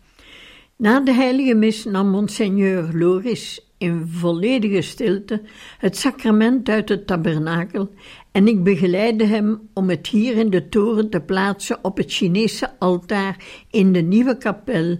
Na 0.77 0.99
de 0.99 1.13
heilige 1.13 1.53
mis 1.55 1.85
nam 1.85 2.09
monseigneur 2.09 2.89
Loris 2.93 3.59
in 3.77 4.07
volledige 4.07 4.81
stilte 4.81 5.41
het 5.77 5.97
sacrament 5.97 6.69
uit 6.69 6.89
het 6.89 7.07
tabernakel 7.07 7.89
en 8.31 8.47
ik 8.47 8.63
begeleidde 8.63 9.25
hem 9.25 9.69
om 9.73 9.89
het 9.89 10.07
hier 10.07 10.37
in 10.37 10.49
de 10.49 10.69
toren 10.69 11.09
te 11.09 11.21
plaatsen 11.21 11.77
op 11.81 11.97
het 11.97 12.11
Chinese 12.11 12.79
altaar 12.79 13.43
in 13.71 13.93
de 13.93 14.01
nieuwe 14.01 14.37
kapel, 14.37 14.99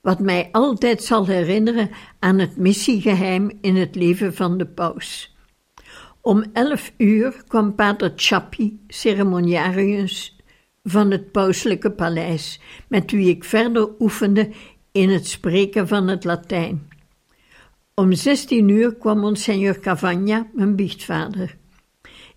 wat 0.00 0.18
mij 0.18 0.48
altijd 0.50 1.02
zal 1.02 1.26
herinneren 1.26 1.90
aan 2.18 2.38
het 2.38 2.56
missiegeheim 2.56 3.58
in 3.60 3.76
het 3.76 3.94
leven 3.94 4.34
van 4.34 4.58
de 4.58 4.66
paus. 4.66 5.36
Om 6.20 6.44
elf 6.52 6.92
uur 6.96 7.42
kwam 7.48 7.74
pater 7.74 8.12
Chappi, 8.16 8.80
ceremoniarius 8.88 10.31
van 10.84 11.10
het 11.10 11.32
pauselijke 11.32 11.90
paleis, 11.90 12.60
met 12.88 13.10
wie 13.10 13.28
ik 13.28 13.44
verder 13.44 13.88
oefende 13.98 14.50
in 14.92 15.10
het 15.10 15.26
spreken 15.26 15.88
van 15.88 16.08
het 16.08 16.24
Latijn. 16.24 16.90
Om 17.94 18.12
zestien 18.12 18.68
uur 18.68 18.94
kwam 18.94 19.18
monseigneur 19.18 19.80
Cavagna, 19.80 20.46
mijn 20.52 20.76
biechtvader. 20.76 21.56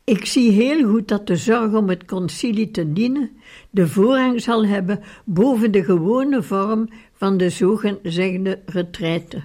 Ik 0.03 0.25
zie 0.25 0.51
heel 0.51 0.89
goed 0.89 1.08
dat 1.08 1.27
de 1.27 1.36
zorg 1.36 1.73
om 1.73 1.89
het 1.89 2.05
concilie 2.05 2.71
te 2.71 2.93
dienen 2.93 3.31
de 3.69 3.88
voorrang 3.88 4.41
zal 4.41 4.65
hebben 4.65 5.03
boven 5.25 5.71
de 5.71 5.84
gewone 5.84 6.43
vorm 6.43 6.89
van 7.13 7.38
de 7.38 7.49
zogezegde 7.49 8.62
retraite. 8.65 9.43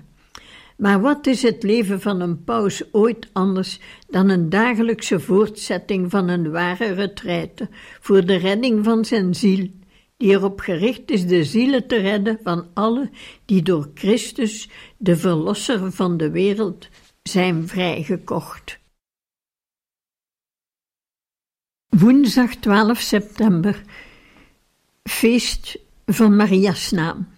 Maar 0.80 1.00
wat 1.00 1.26
is 1.26 1.42
het 1.42 1.62
leven 1.62 2.00
van 2.00 2.20
een 2.20 2.44
paus 2.44 2.92
ooit 2.92 3.28
anders 3.32 3.80
dan 4.08 4.28
een 4.28 4.48
dagelijkse 4.48 5.20
voortzetting 5.20 6.10
van 6.10 6.28
een 6.28 6.50
ware 6.50 6.92
retraite 6.92 7.68
voor 8.00 8.24
de 8.24 8.36
redding 8.36 8.84
van 8.84 9.04
zijn 9.04 9.34
ziel, 9.34 9.70
die 10.16 10.30
erop 10.30 10.60
gericht 10.60 11.10
is 11.10 11.26
de 11.26 11.44
zielen 11.44 11.86
te 11.86 11.96
redden 11.96 12.38
van 12.42 12.68
alle 12.74 13.10
die 13.44 13.62
door 13.62 13.90
Christus, 13.94 14.68
de 14.96 15.16
Verlosser 15.16 15.92
van 15.92 16.16
de 16.16 16.30
wereld, 16.30 16.88
zijn 17.22 17.68
vrijgekocht. 17.68 18.78
Woensdag 21.88 22.54
12 22.54 22.98
september, 22.98 23.82
feest 25.02 25.78
van 26.06 26.36
Maria's 26.36 26.90
naam. 26.90 27.28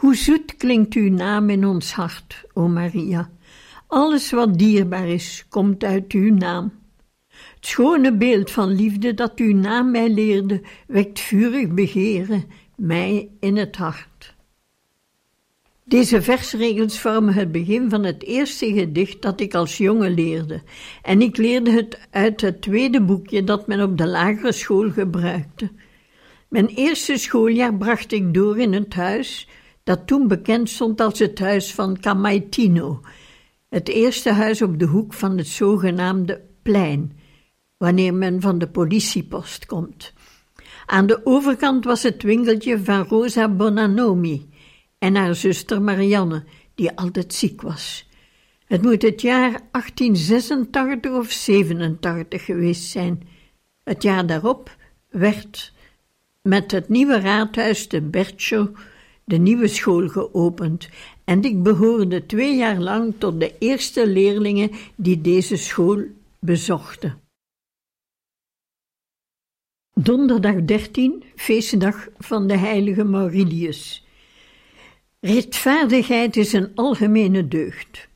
Hoe 0.00 0.16
zoet 0.16 0.56
klinkt 0.56 0.94
uw 0.94 1.10
naam 1.10 1.50
in 1.50 1.64
ons 1.64 1.92
hart, 1.92 2.44
o 2.52 2.68
Maria. 2.68 3.30
Alles 3.86 4.30
wat 4.30 4.58
dierbaar 4.58 5.08
is, 5.08 5.44
komt 5.48 5.84
uit 5.84 6.12
uw 6.12 6.34
naam. 6.34 6.72
Het 7.28 7.66
schone 7.66 8.16
beeld 8.16 8.50
van 8.50 8.68
liefde 8.68 9.14
dat 9.14 9.38
uw 9.38 9.54
naam 9.54 9.90
mij 9.90 10.08
leerde, 10.08 10.62
wekt 10.86 11.20
vurig 11.20 11.68
begeren, 11.68 12.44
mij 12.76 13.28
in 13.40 13.56
het 13.56 13.76
hart. 13.76 14.34
Deze 15.84 16.22
versregels 16.22 17.00
vormen 17.00 17.34
het 17.34 17.52
begin 17.52 17.90
van 17.90 18.04
het 18.04 18.22
eerste 18.22 18.72
gedicht 18.72 19.22
dat 19.22 19.40
ik 19.40 19.54
als 19.54 19.76
jongen 19.76 20.14
leerde, 20.14 20.62
en 21.02 21.22
ik 21.22 21.36
leerde 21.36 21.70
het 21.70 22.08
uit 22.10 22.40
het 22.40 22.62
tweede 22.62 23.02
boekje 23.02 23.44
dat 23.44 23.66
men 23.66 23.82
op 23.82 23.98
de 23.98 24.06
lagere 24.06 24.52
school 24.52 24.90
gebruikte. 24.90 25.70
Mijn 26.48 26.68
eerste 26.68 27.16
schooljaar 27.16 27.74
bracht 27.74 28.12
ik 28.12 28.34
door 28.34 28.58
in 28.58 28.72
het 28.72 28.94
huis 28.94 29.48
dat 29.84 30.06
toen 30.06 30.28
bekend 30.28 30.68
stond 30.68 31.00
als 31.00 31.18
het 31.18 31.38
huis 31.38 31.74
van 31.74 32.00
Camaitino, 32.00 33.00
het 33.68 33.88
eerste 33.88 34.32
huis 34.32 34.62
op 34.62 34.78
de 34.78 34.84
hoek 34.84 35.12
van 35.12 35.38
het 35.38 35.46
zogenaamde 35.46 36.40
plein, 36.62 37.18
wanneer 37.76 38.14
men 38.14 38.40
van 38.40 38.58
de 38.58 38.68
politiepost 38.68 39.66
komt. 39.66 40.12
Aan 40.86 41.06
de 41.06 41.20
overkant 41.24 41.84
was 41.84 42.02
het 42.02 42.22
winkeltje 42.22 42.84
van 42.84 43.02
Rosa 43.02 43.48
Bonanomi 43.48 44.48
en 44.98 45.14
haar 45.14 45.34
zuster 45.34 45.82
Marianne, 45.82 46.44
die 46.74 46.96
altijd 46.96 47.34
ziek 47.34 47.62
was. 47.62 48.08
Het 48.66 48.82
moet 48.82 49.02
het 49.02 49.20
jaar 49.20 49.60
1886 49.70 51.12
of 51.12 51.30
87 51.30 52.44
geweest 52.44 52.90
zijn. 52.90 53.28
Het 53.84 54.02
jaar 54.02 54.26
daarop 54.26 54.76
werd 55.08 55.72
met 56.42 56.70
het 56.70 56.88
nieuwe 56.88 57.20
raadhuis 57.20 57.88
de 57.88 58.00
Bercho 58.00 58.72
de 59.30 59.38
nieuwe 59.38 59.68
school 59.68 60.08
geopend 60.08 60.88
en 61.24 61.42
ik 61.42 61.62
behoorde 61.62 62.26
twee 62.26 62.56
jaar 62.56 62.78
lang 62.78 63.14
tot 63.18 63.40
de 63.40 63.54
eerste 63.58 64.06
leerlingen 64.06 64.70
die 64.96 65.20
deze 65.20 65.56
school 65.56 66.02
bezochten. 66.38 67.20
Donderdag 69.94 70.64
13, 70.64 71.24
feestdag 71.36 72.08
van 72.18 72.46
de 72.46 72.56
heilige 72.56 73.04
Maurilius. 73.04 74.06
Rechtvaardigheid 75.20 76.36
is 76.36 76.52
een 76.52 76.70
algemene 76.74 77.48
deugd. 77.48 78.08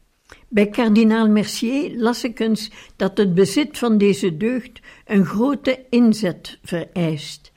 Bij 0.49 0.69
kardinaal 0.69 1.29
Mercier 1.29 1.97
las 1.97 2.25
ik 2.25 2.41
eens 2.41 2.71
dat 2.97 3.19
het 3.19 3.35
bezit 3.35 3.79
van 3.79 3.99
deze 3.99 4.37
deugd 4.37 4.81
een 5.05 5.25
grote 5.25 5.85
inzet 5.91 6.59
vereist 6.63 7.53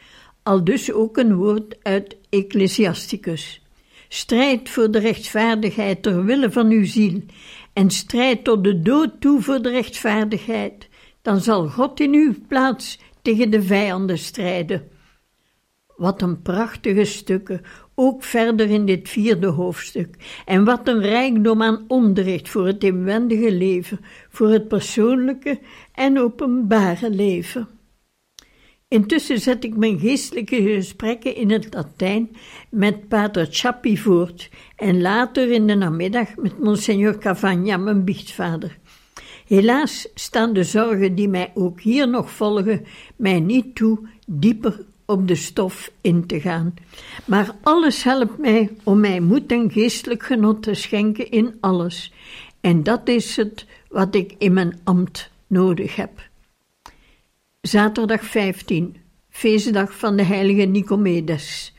al 0.48 0.64
dus 0.64 0.92
ook 0.92 1.18
een 1.18 1.36
woord 1.36 1.78
uit 1.84 2.17
Ecclesiasticus. 2.30 3.62
Strijd 4.10 4.70
voor 4.70 4.92
de 4.92 5.00
rechtvaardigheid 5.00 6.04
ter 6.04 6.26
wille 6.26 6.52
van 6.52 6.70
uw 6.70 6.86
ziel 6.86 7.24
en 7.74 7.90
strijd 7.90 8.44
tot 8.44 8.64
de 8.64 8.82
dood 8.82 9.12
toe 9.20 9.42
voor 9.42 9.62
de 9.62 9.70
rechtvaardigheid, 9.70 10.90
dan 11.22 11.40
zal 11.40 11.68
God 11.68 12.00
in 12.00 12.14
uw 12.14 12.34
plaats 12.48 13.00
tegen 13.22 13.50
de 13.50 13.62
vijanden 13.62 14.18
strijden. 14.18 14.88
Wat 15.96 16.22
een 16.22 16.42
prachtige 16.42 17.06
stukken, 17.06 17.62
ook 17.96 18.24
verder 18.24 18.70
in 18.70 18.86
dit 18.86 19.10
vierde 19.10 19.48
hoofdstuk, 19.48 20.42
en 20.46 20.64
wat 20.64 20.88
een 20.88 21.02
rijkdom 21.02 21.62
aan 21.62 21.84
onderricht 21.88 22.50
voor 22.50 22.66
het 22.66 22.84
inwendige 22.84 23.52
leven, 23.52 24.00
voor 24.30 24.50
het 24.50 24.68
persoonlijke 24.68 25.60
en 25.94 26.20
openbare 26.20 27.10
leven. 27.10 27.68
Intussen 28.90 29.40
zet 29.40 29.64
ik 29.64 29.78
mijn 29.78 30.00
geestelijke 30.00 30.62
gesprekken 30.62 31.36
in 31.36 31.52
het 31.52 31.74
Latijn 31.74 32.30
met 32.70 33.08
pater 33.08 33.48
Chappi 33.52 33.98
voort 33.98 34.50
en 34.76 35.02
later 35.02 35.52
in 35.52 35.68
de 35.68 35.76
namiddag 35.76 36.36
met 36.36 36.60
Monsignor 36.60 37.18
Cavagna, 37.18 37.78
mijn 37.78 38.04
biechtvader. 38.04 38.78
Helaas 39.48 40.08
staan 40.14 40.54
de 40.54 40.64
zorgen 40.64 41.16
die 41.16 41.28
mij 41.28 41.52
ook 41.54 41.82
hier 41.82 42.10
nog 42.10 42.32
volgen, 42.32 42.86
mij 43.16 43.40
niet 43.40 43.76
toe 43.76 44.00
dieper 44.28 44.86
op 45.06 45.28
de 45.28 45.36
stof 45.36 45.92
in 46.02 46.26
te 46.26 46.40
gaan. 46.40 46.74
Maar 47.26 47.56
alles 47.64 48.04
helpt 48.04 48.38
mij 48.38 48.70
om 48.84 49.00
mij 49.00 49.20
moed 49.20 49.52
en 49.52 49.72
geestelijk 49.72 50.24
genot 50.24 50.64
te 50.64 50.74
schenken 50.74 51.32
in 51.32 51.58
alles. 51.60 52.14
En 52.62 52.84
dat 52.84 53.08
is 53.08 53.36
het 53.36 53.66
wat 53.90 54.16
ik 54.16 54.36
in 54.38 54.54
mijn 54.54 54.80
ambt 54.84 55.32
nodig 55.48 55.96
heb. 55.96 56.26
Zaterdag 57.68 58.24
15, 58.24 58.96
feestdag 59.30 59.98
van 59.98 60.16
de 60.16 60.24
heilige 60.24 60.62
Nicomedes. 60.62 61.74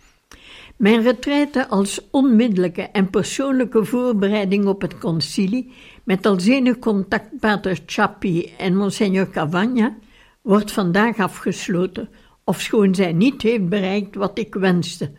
Mijn 0.76 1.02
retraite 1.02 1.68
als 1.68 2.08
onmiddellijke 2.10 2.82
en 2.82 3.10
persoonlijke 3.10 3.84
voorbereiding 3.84 4.66
op 4.66 4.80
het 4.80 4.98
concilie, 4.98 5.72
met 6.04 6.26
als 6.26 6.46
enig 6.46 6.78
contact 6.78 7.40
pater 7.40 7.78
Chappi 7.86 8.52
en 8.58 8.76
Monsignor 8.76 9.30
Cavagna, 9.30 9.96
wordt 10.42 10.72
vandaag 10.72 11.18
afgesloten, 11.18 12.08
ofschoon 12.44 12.94
zij 12.94 13.12
niet 13.12 13.42
heeft 13.42 13.68
bereikt 13.68 14.14
wat 14.14 14.38
ik 14.38 14.54
wenste, 14.54 15.12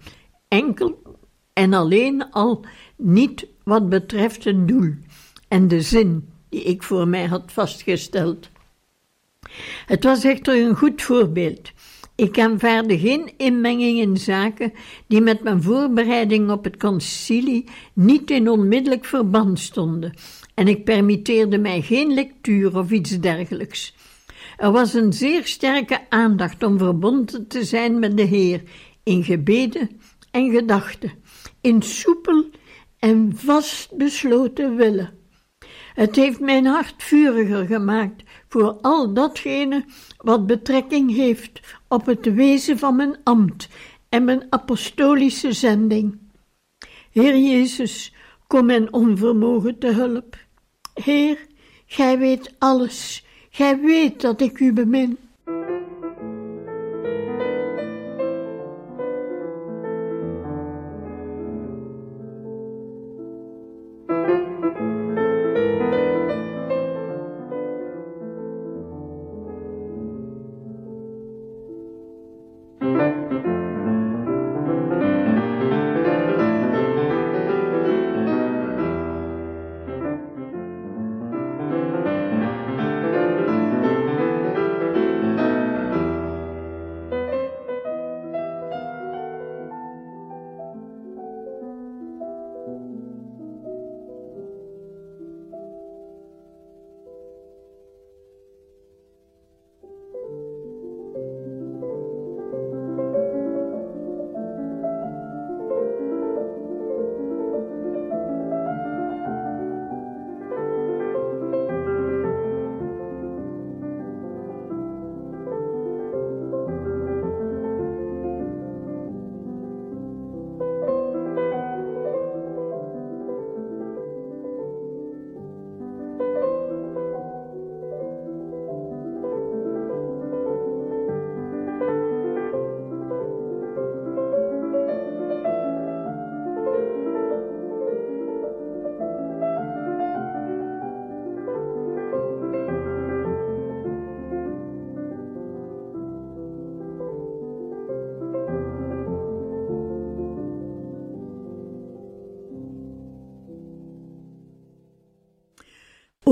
enkel 0.48 1.02
en 1.54 1.74
alleen 1.74 2.32
al 2.32 2.66
niet 2.98 3.48
wat 3.64 3.90
betreft 3.90 4.44
het 4.44 4.68
doel 4.68 4.94
en 5.48 5.68
de 5.68 5.82
zin 5.82 6.30
die 6.50 6.64
ik 6.64 6.84
voor 6.84 7.08
mij 7.08 7.26
had 7.26 7.52
vastgesteld. 7.52 8.50
Het 9.86 10.04
was 10.04 10.24
echter 10.24 10.66
een 10.66 10.76
goed 10.76 11.02
voorbeeld. 11.02 11.72
Ik 12.16 12.40
aanvaarde 12.40 13.00
geen 13.00 13.32
inmenging 13.38 14.00
in 14.00 14.18
zaken 14.18 14.74
die 15.08 15.22
met 15.22 15.44
mijn 15.44 15.64
voorbereiding 15.64 16.52
op 16.52 16.64
het 16.64 16.78
concilie 16.78 17.70
niet 17.94 18.32
in 18.32 18.50
onmiddellijk 18.50 19.06
verband 19.06 19.60
stonden, 19.60 20.14
en 20.54 20.68
ik 20.68 20.84
permitteerde 20.84 21.58
mij 21.58 21.82
geen 21.82 22.14
lectuur 22.14 22.78
of 22.78 22.92
iets 22.92 23.20
dergelijks. 23.20 23.96
Er 24.58 24.72
was 24.72 24.94
een 24.94 25.14
zeer 25.14 25.46
sterke 25.46 26.00
aandacht 26.10 26.64
om 26.64 26.78
verbonden 26.78 27.48
te 27.48 27.64
zijn 27.64 28.00
met 28.00 28.18
de 28.18 28.24
Heer 28.24 28.64
in 29.04 29.24
gebeden 29.24 29.90
en 30.32 30.52
gedachten, 30.52 31.12
in 31.62 31.82
soepel 31.82 32.50
en 33.00 33.32
vastbesloten 33.36 34.76
willen. 34.76 35.14
Het 35.94 36.16
heeft 36.16 36.40
mijn 36.40 36.66
hart 36.66 37.04
vuriger 37.04 37.66
gemaakt 37.66 38.24
voor 38.50 38.78
al 38.82 39.14
datgene 39.14 39.86
wat 40.18 40.48
betrekking 40.48 41.16
heeft 41.16 41.60
op 41.88 42.06
het 42.06 42.34
wezen 42.34 42.78
van 42.78 42.96
mijn 42.96 43.18
ambt 43.24 43.68
en 44.10 44.24
mijn 44.24 44.46
apostolische 44.50 45.52
zending. 45.54 46.18
Heer 47.12 47.38
Jezus, 47.38 48.14
kom 48.48 48.66
mijn 48.66 48.94
onvermogen 48.94 49.80
te 49.80 49.88
hulp. 49.88 50.38
Heer, 50.94 51.48
gij 51.86 52.18
weet 52.18 52.56
alles, 52.58 53.26
gij 53.50 53.80
weet 53.80 54.22
dat 54.22 54.42
ik 54.42 54.60
u 54.60 54.74
bemin. 54.74 55.18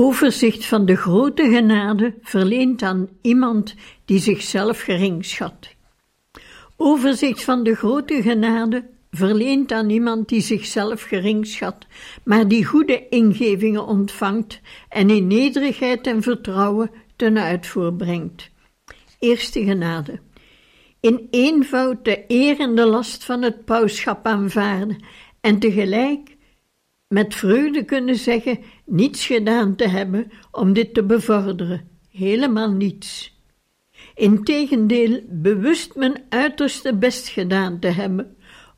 Overzicht 0.08 0.64
van 0.64 0.86
de 0.86 0.96
grote 0.96 1.42
genade 1.42 2.14
verleend 2.22 2.82
aan 2.82 3.08
iemand 3.22 3.74
die 4.04 4.18
zichzelf 4.18 4.80
gering 4.80 5.24
schat. 5.24 5.74
Overzicht 6.76 7.44
van 7.44 7.62
de 7.62 7.74
grote 7.74 8.22
genade 8.22 8.88
verleend 9.10 9.72
aan 9.72 9.90
iemand 9.90 10.28
die 10.28 10.40
zichzelf 10.40 11.02
gering 11.02 11.46
schat, 11.46 11.86
maar 12.24 12.48
die 12.48 12.64
goede 12.64 13.08
ingevingen 13.08 13.86
ontvangt 13.86 14.60
en 14.88 15.10
in 15.10 15.26
nederigheid 15.26 16.06
en 16.06 16.22
vertrouwen 16.22 16.90
ten 17.16 17.38
uitvoer 17.38 17.94
brengt. 17.94 18.50
Eerste 19.18 19.64
genade. 19.64 20.20
In 21.00 21.28
eenvoud 21.30 22.04
de 22.04 22.24
eer 22.28 22.60
en 22.60 22.74
de 22.74 22.86
last 22.86 23.24
van 23.24 23.42
het 23.42 23.64
pauschap 23.64 24.26
aanvaarden 24.26 25.04
en 25.40 25.58
tegelijk 25.58 26.36
met 27.08 27.34
vreugde 27.34 27.84
kunnen 27.84 28.16
zeggen 28.16 28.58
niets 28.84 29.26
gedaan 29.26 29.76
te 29.76 29.88
hebben 29.88 30.32
om 30.50 30.72
dit 30.72 30.94
te 30.94 31.04
bevorderen, 31.04 31.88
helemaal 32.10 32.70
niets. 32.70 33.36
Integendeel, 34.14 35.20
bewust 35.28 35.94
mijn 35.94 36.22
uiterste 36.28 36.94
best 36.94 37.28
gedaan 37.28 37.78
te 37.78 37.88
hebben, 37.88 38.36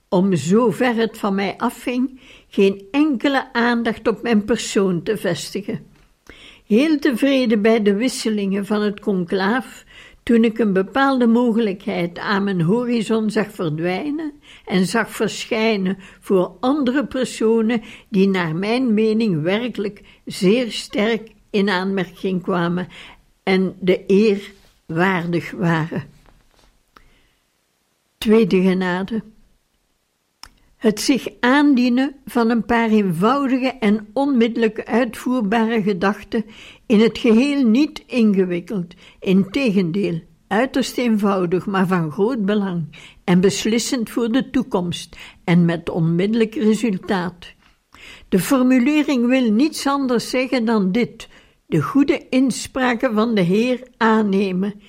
om 0.08 0.36
zover 0.36 0.94
het 0.94 1.18
van 1.18 1.34
mij 1.34 1.54
afhing, 1.56 2.20
geen 2.48 2.84
enkele 2.90 3.52
aandacht 3.52 4.08
op 4.08 4.22
mijn 4.22 4.44
persoon 4.44 5.02
te 5.02 5.16
vestigen. 5.16 5.86
Heel 6.66 6.98
tevreden 6.98 7.62
bij 7.62 7.82
de 7.82 7.94
wisselingen 7.94 8.66
van 8.66 8.82
het 8.82 9.00
conclaaf, 9.00 9.84
toen 10.22 10.44
ik 10.44 10.58
een 10.58 10.72
bepaalde 10.72 11.26
mogelijkheid 11.26 12.18
aan 12.18 12.44
mijn 12.44 12.60
horizon 12.60 13.30
zag 13.30 13.50
verdwijnen 13.50 14.32
en 14.64 14.86
zag 14.86 15.10
verschijnen 15.10 15.98
voor 16.20 16.56
andere 16.60 17.06
personen 17.06 17.82
die 18.08 18.28
naar 18.28 18.56
mijn 18.56 18.94
mening 18.94 19.42
werkelijk 19.42 20.02
zeer 20.24 20.72
sterk 20.72 21.32
in 21.50 21.68
aanmerking 21.68 22.42
kwamen 22.42 22.88
en 23.42 23.76
de 23.80 24.04
eer 24.06 24.52
waardig 24.86 25.50
waren. 25.50 26.02
Tweede 28.18 28.62
genade. 28.62 29.22
Het 30.80 31.00
zich 31.00 31.28
aandienen 31.40 32.16
van 32.24 32.50
een 32.50 32.64
paar 32.64 32.88
eenvoudige 32.88 33.68
en 33.68 34.08
onmiddellijk 34.12 34.82
uitvoerbare 34.82 35.82
gedachten, 35.82 36.44
in 36.86 37.00
het 37.00 37.18
geheel 37.18 37.66
niet 37.66 38.02
ingewikkeld, 38.06 38.94
integendeel, 39.18 40.20
uiterst 40.46 40.98
eenvoudig, 40.98 41.66
maar 41.66 41.86
van 41.86 42.10
groot 42.10 42.44
belang 42.44 42.96
en 43.24 43.40
beslissend 43.40 44.10
voor 44.10 44.32
de 44.32 44.50
toekomst 44.50 45.16
en 45.44 45.64
met 45.64 45.90
onmiddellijk 45.90 46.54
resultaat. 46.54 47.54
De 48.28 48.38
formulering 48.38 49.26
wil 49.26 49.52
niets 49.52 49.86
anders 49.86 50.30
zeggen 50.30 50.64
dan 50.64 50.92
dit: 50.92 51.28
de 51.66 51.82
goede 51.82 52.28
inspraken 52.28 53.14
van 53.14 53.34
de 53.34 53.42
Heer 53.42 53.82
aannemen, 53.96 54.80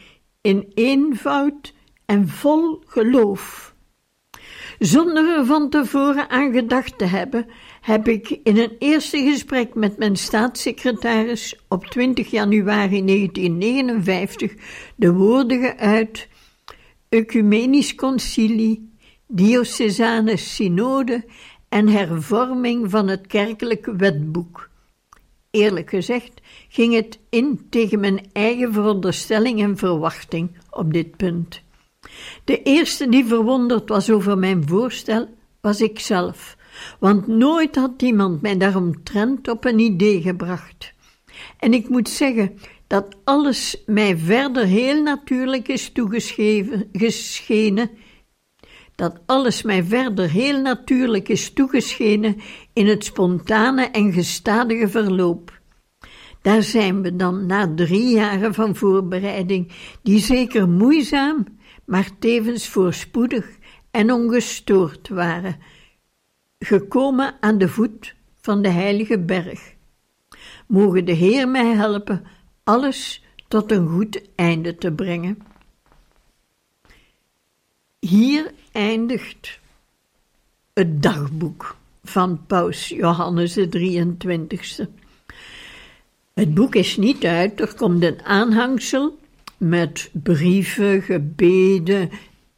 in 0.41 0.71
eenvoud 0.73 1.73
en 2.05 2.27
vol 2.27 2.83
geloof. 2.85 3.70
Zonder 4.81 5.37
er 5.37 5.45
van 5.45 5.69
tevoren 5.69 6.29
aan 6.29 6.53
gedacht 6.53 6.97
te 6.97 7.05
hebben, 7.05 7.45
heb 7.81 8.07
ik 8.07 8.39
in 8.43 8.57
een 8.57 8.75
eerste 8.79 9.17
gesprek 9.17 9.75
met 9.75 9.97
mijn 9.97 10.15
staatssecretaris 10.15 11.59
op 11.67 11.85
20 11.85 12.31
januari 12.31 13.05
1959 13.05 14.53
de 14.95 15.13
woorden 15.13 15.61
geuit: 15.61 16.27
Ecumenisch 17.09 17.95
concilie, 17.95 18.91
diocesane 19.27 20.37
synode 20.37 21.25
en 21.69 21.87
hervorming 21.87 22.91
van 22.91 23.07
het 23.07 23.27
kerkelijk 23.27 23.85
wetboek. 23.97 24.69
Eerlijk 25.51 25.89
gezegd 25.89 26.41
ging 26.69 26.93
het 26.93 27.19
in 27.29 27.67
tegen 27.69 27.99
mijn 27.99 28.25
eigen 28.33 28.73
veronderstelling 28.73 29.61
en 29.61 29.77
verwachting 29.77 30.57
op 30.69 30.93
dit 30.93 31.17
punt. 31.17 31.61
De 32.43 32.63
eerste 32.63 33.09
die 33.09 33.25
verwonderd 33.25 33.89
was 33.89 34.09
over 34.09 34.37
mijn 34.37 34.67
voorstel, 34.67 35.27
was 35.61 35.81
ikzelf, 35.81 36.57
want 36.99 37.27
nooit 37.27 37.75
had 37.75 38.01
iemand 38.01 38.41
mij 38.41 38.57
daaromtrent 38.57 39.47
op 39.47 39.65
een 39.65 39.79
idee 39.79 40.21
gebracht. 40.21 40.93
En 41.59 41.73
ik 41.73 41.89
moet 41.89 42.09
zeggen 42.09 42.57
dat 42.87 43.15
alles 43.23 43.83
mij 43.85 44.17
verder 44.17 44.65
heel 44.65 45.01
natuurlijk 45.01 45.67
is 45.67 45.91
toegeschenen, 45.91 47.89
dat 48.95 49.19
alles 49.25 49.61
mij 49.61 49.83
verder 49.83 50.29
heel 50.29 50.61
natuurlijk 50.61 51.29
is 51.29 51.53
toegeschenen 51.53 52.35
in 52.73 52.87
het 52.87 53.03
spontane 53.03 53.85
en 53.85 54.13
gestadige 54.13 54.87
verloop. 54.87 55.59
Daar 56.41 56.63
zijn 56.63 57.01
we 57.01 57.15
dan 57.15 57.45
na 57.45 57.73
drie 57.75 58.09
jaren 58.09 58.53
van 58.53 58.75
voorbereiding, 58.75 59.71
die 60.03 60.19
zeker 60.19 60.69
moeizaam 60.69 61.45
maar 61.85 62.09
tevens 62.19 62.67
voorspoedig 62.67 63.57
en 63.91 64.11
ongestoord 64.11 65.09
waren, 65.09 65.59
gekomen 66.59 67.35
aan 67.39 67.57
de 67.57 67.67
voet 67.67 68.15
van 68.41 68.61
de 68.61 68.69
heilige 68.69 69.19
berg. 69.19 69.73
Mogen 70.67 71.05
de 71.05 71.11
Heer 71.11 71.47
mij 71.47 71.75
helpen 71.75 72.23
alles 72.63 73.23
tot 73.47 73.71
een 73.71 73.87
goed 73.87 74.21
einde 74.35 74.75
te 74.75 74.91
het 80.73 81.03
dagboek 81.03 81.75
van 82.03 82.45
Paus 82.47 82.87
Johannes 82.87 83.53
de 83.53 83.67
23ste. 83.67 84.87
Het 86.33 86.53
boek 86.53 86.75
is 86.75 86.97
niet 86.97 87.25
uit, 87.25 87.59
er 87.59 87.75
komt 87.75 88.03
een 88.03 88.23
aanhangsel 88.23 89.19
met 89.61 90.09
brieven, 90.13 91.01
gebeden 91.01 92.09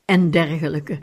en 0.05 0.31
dergelijke. 0.31 0.99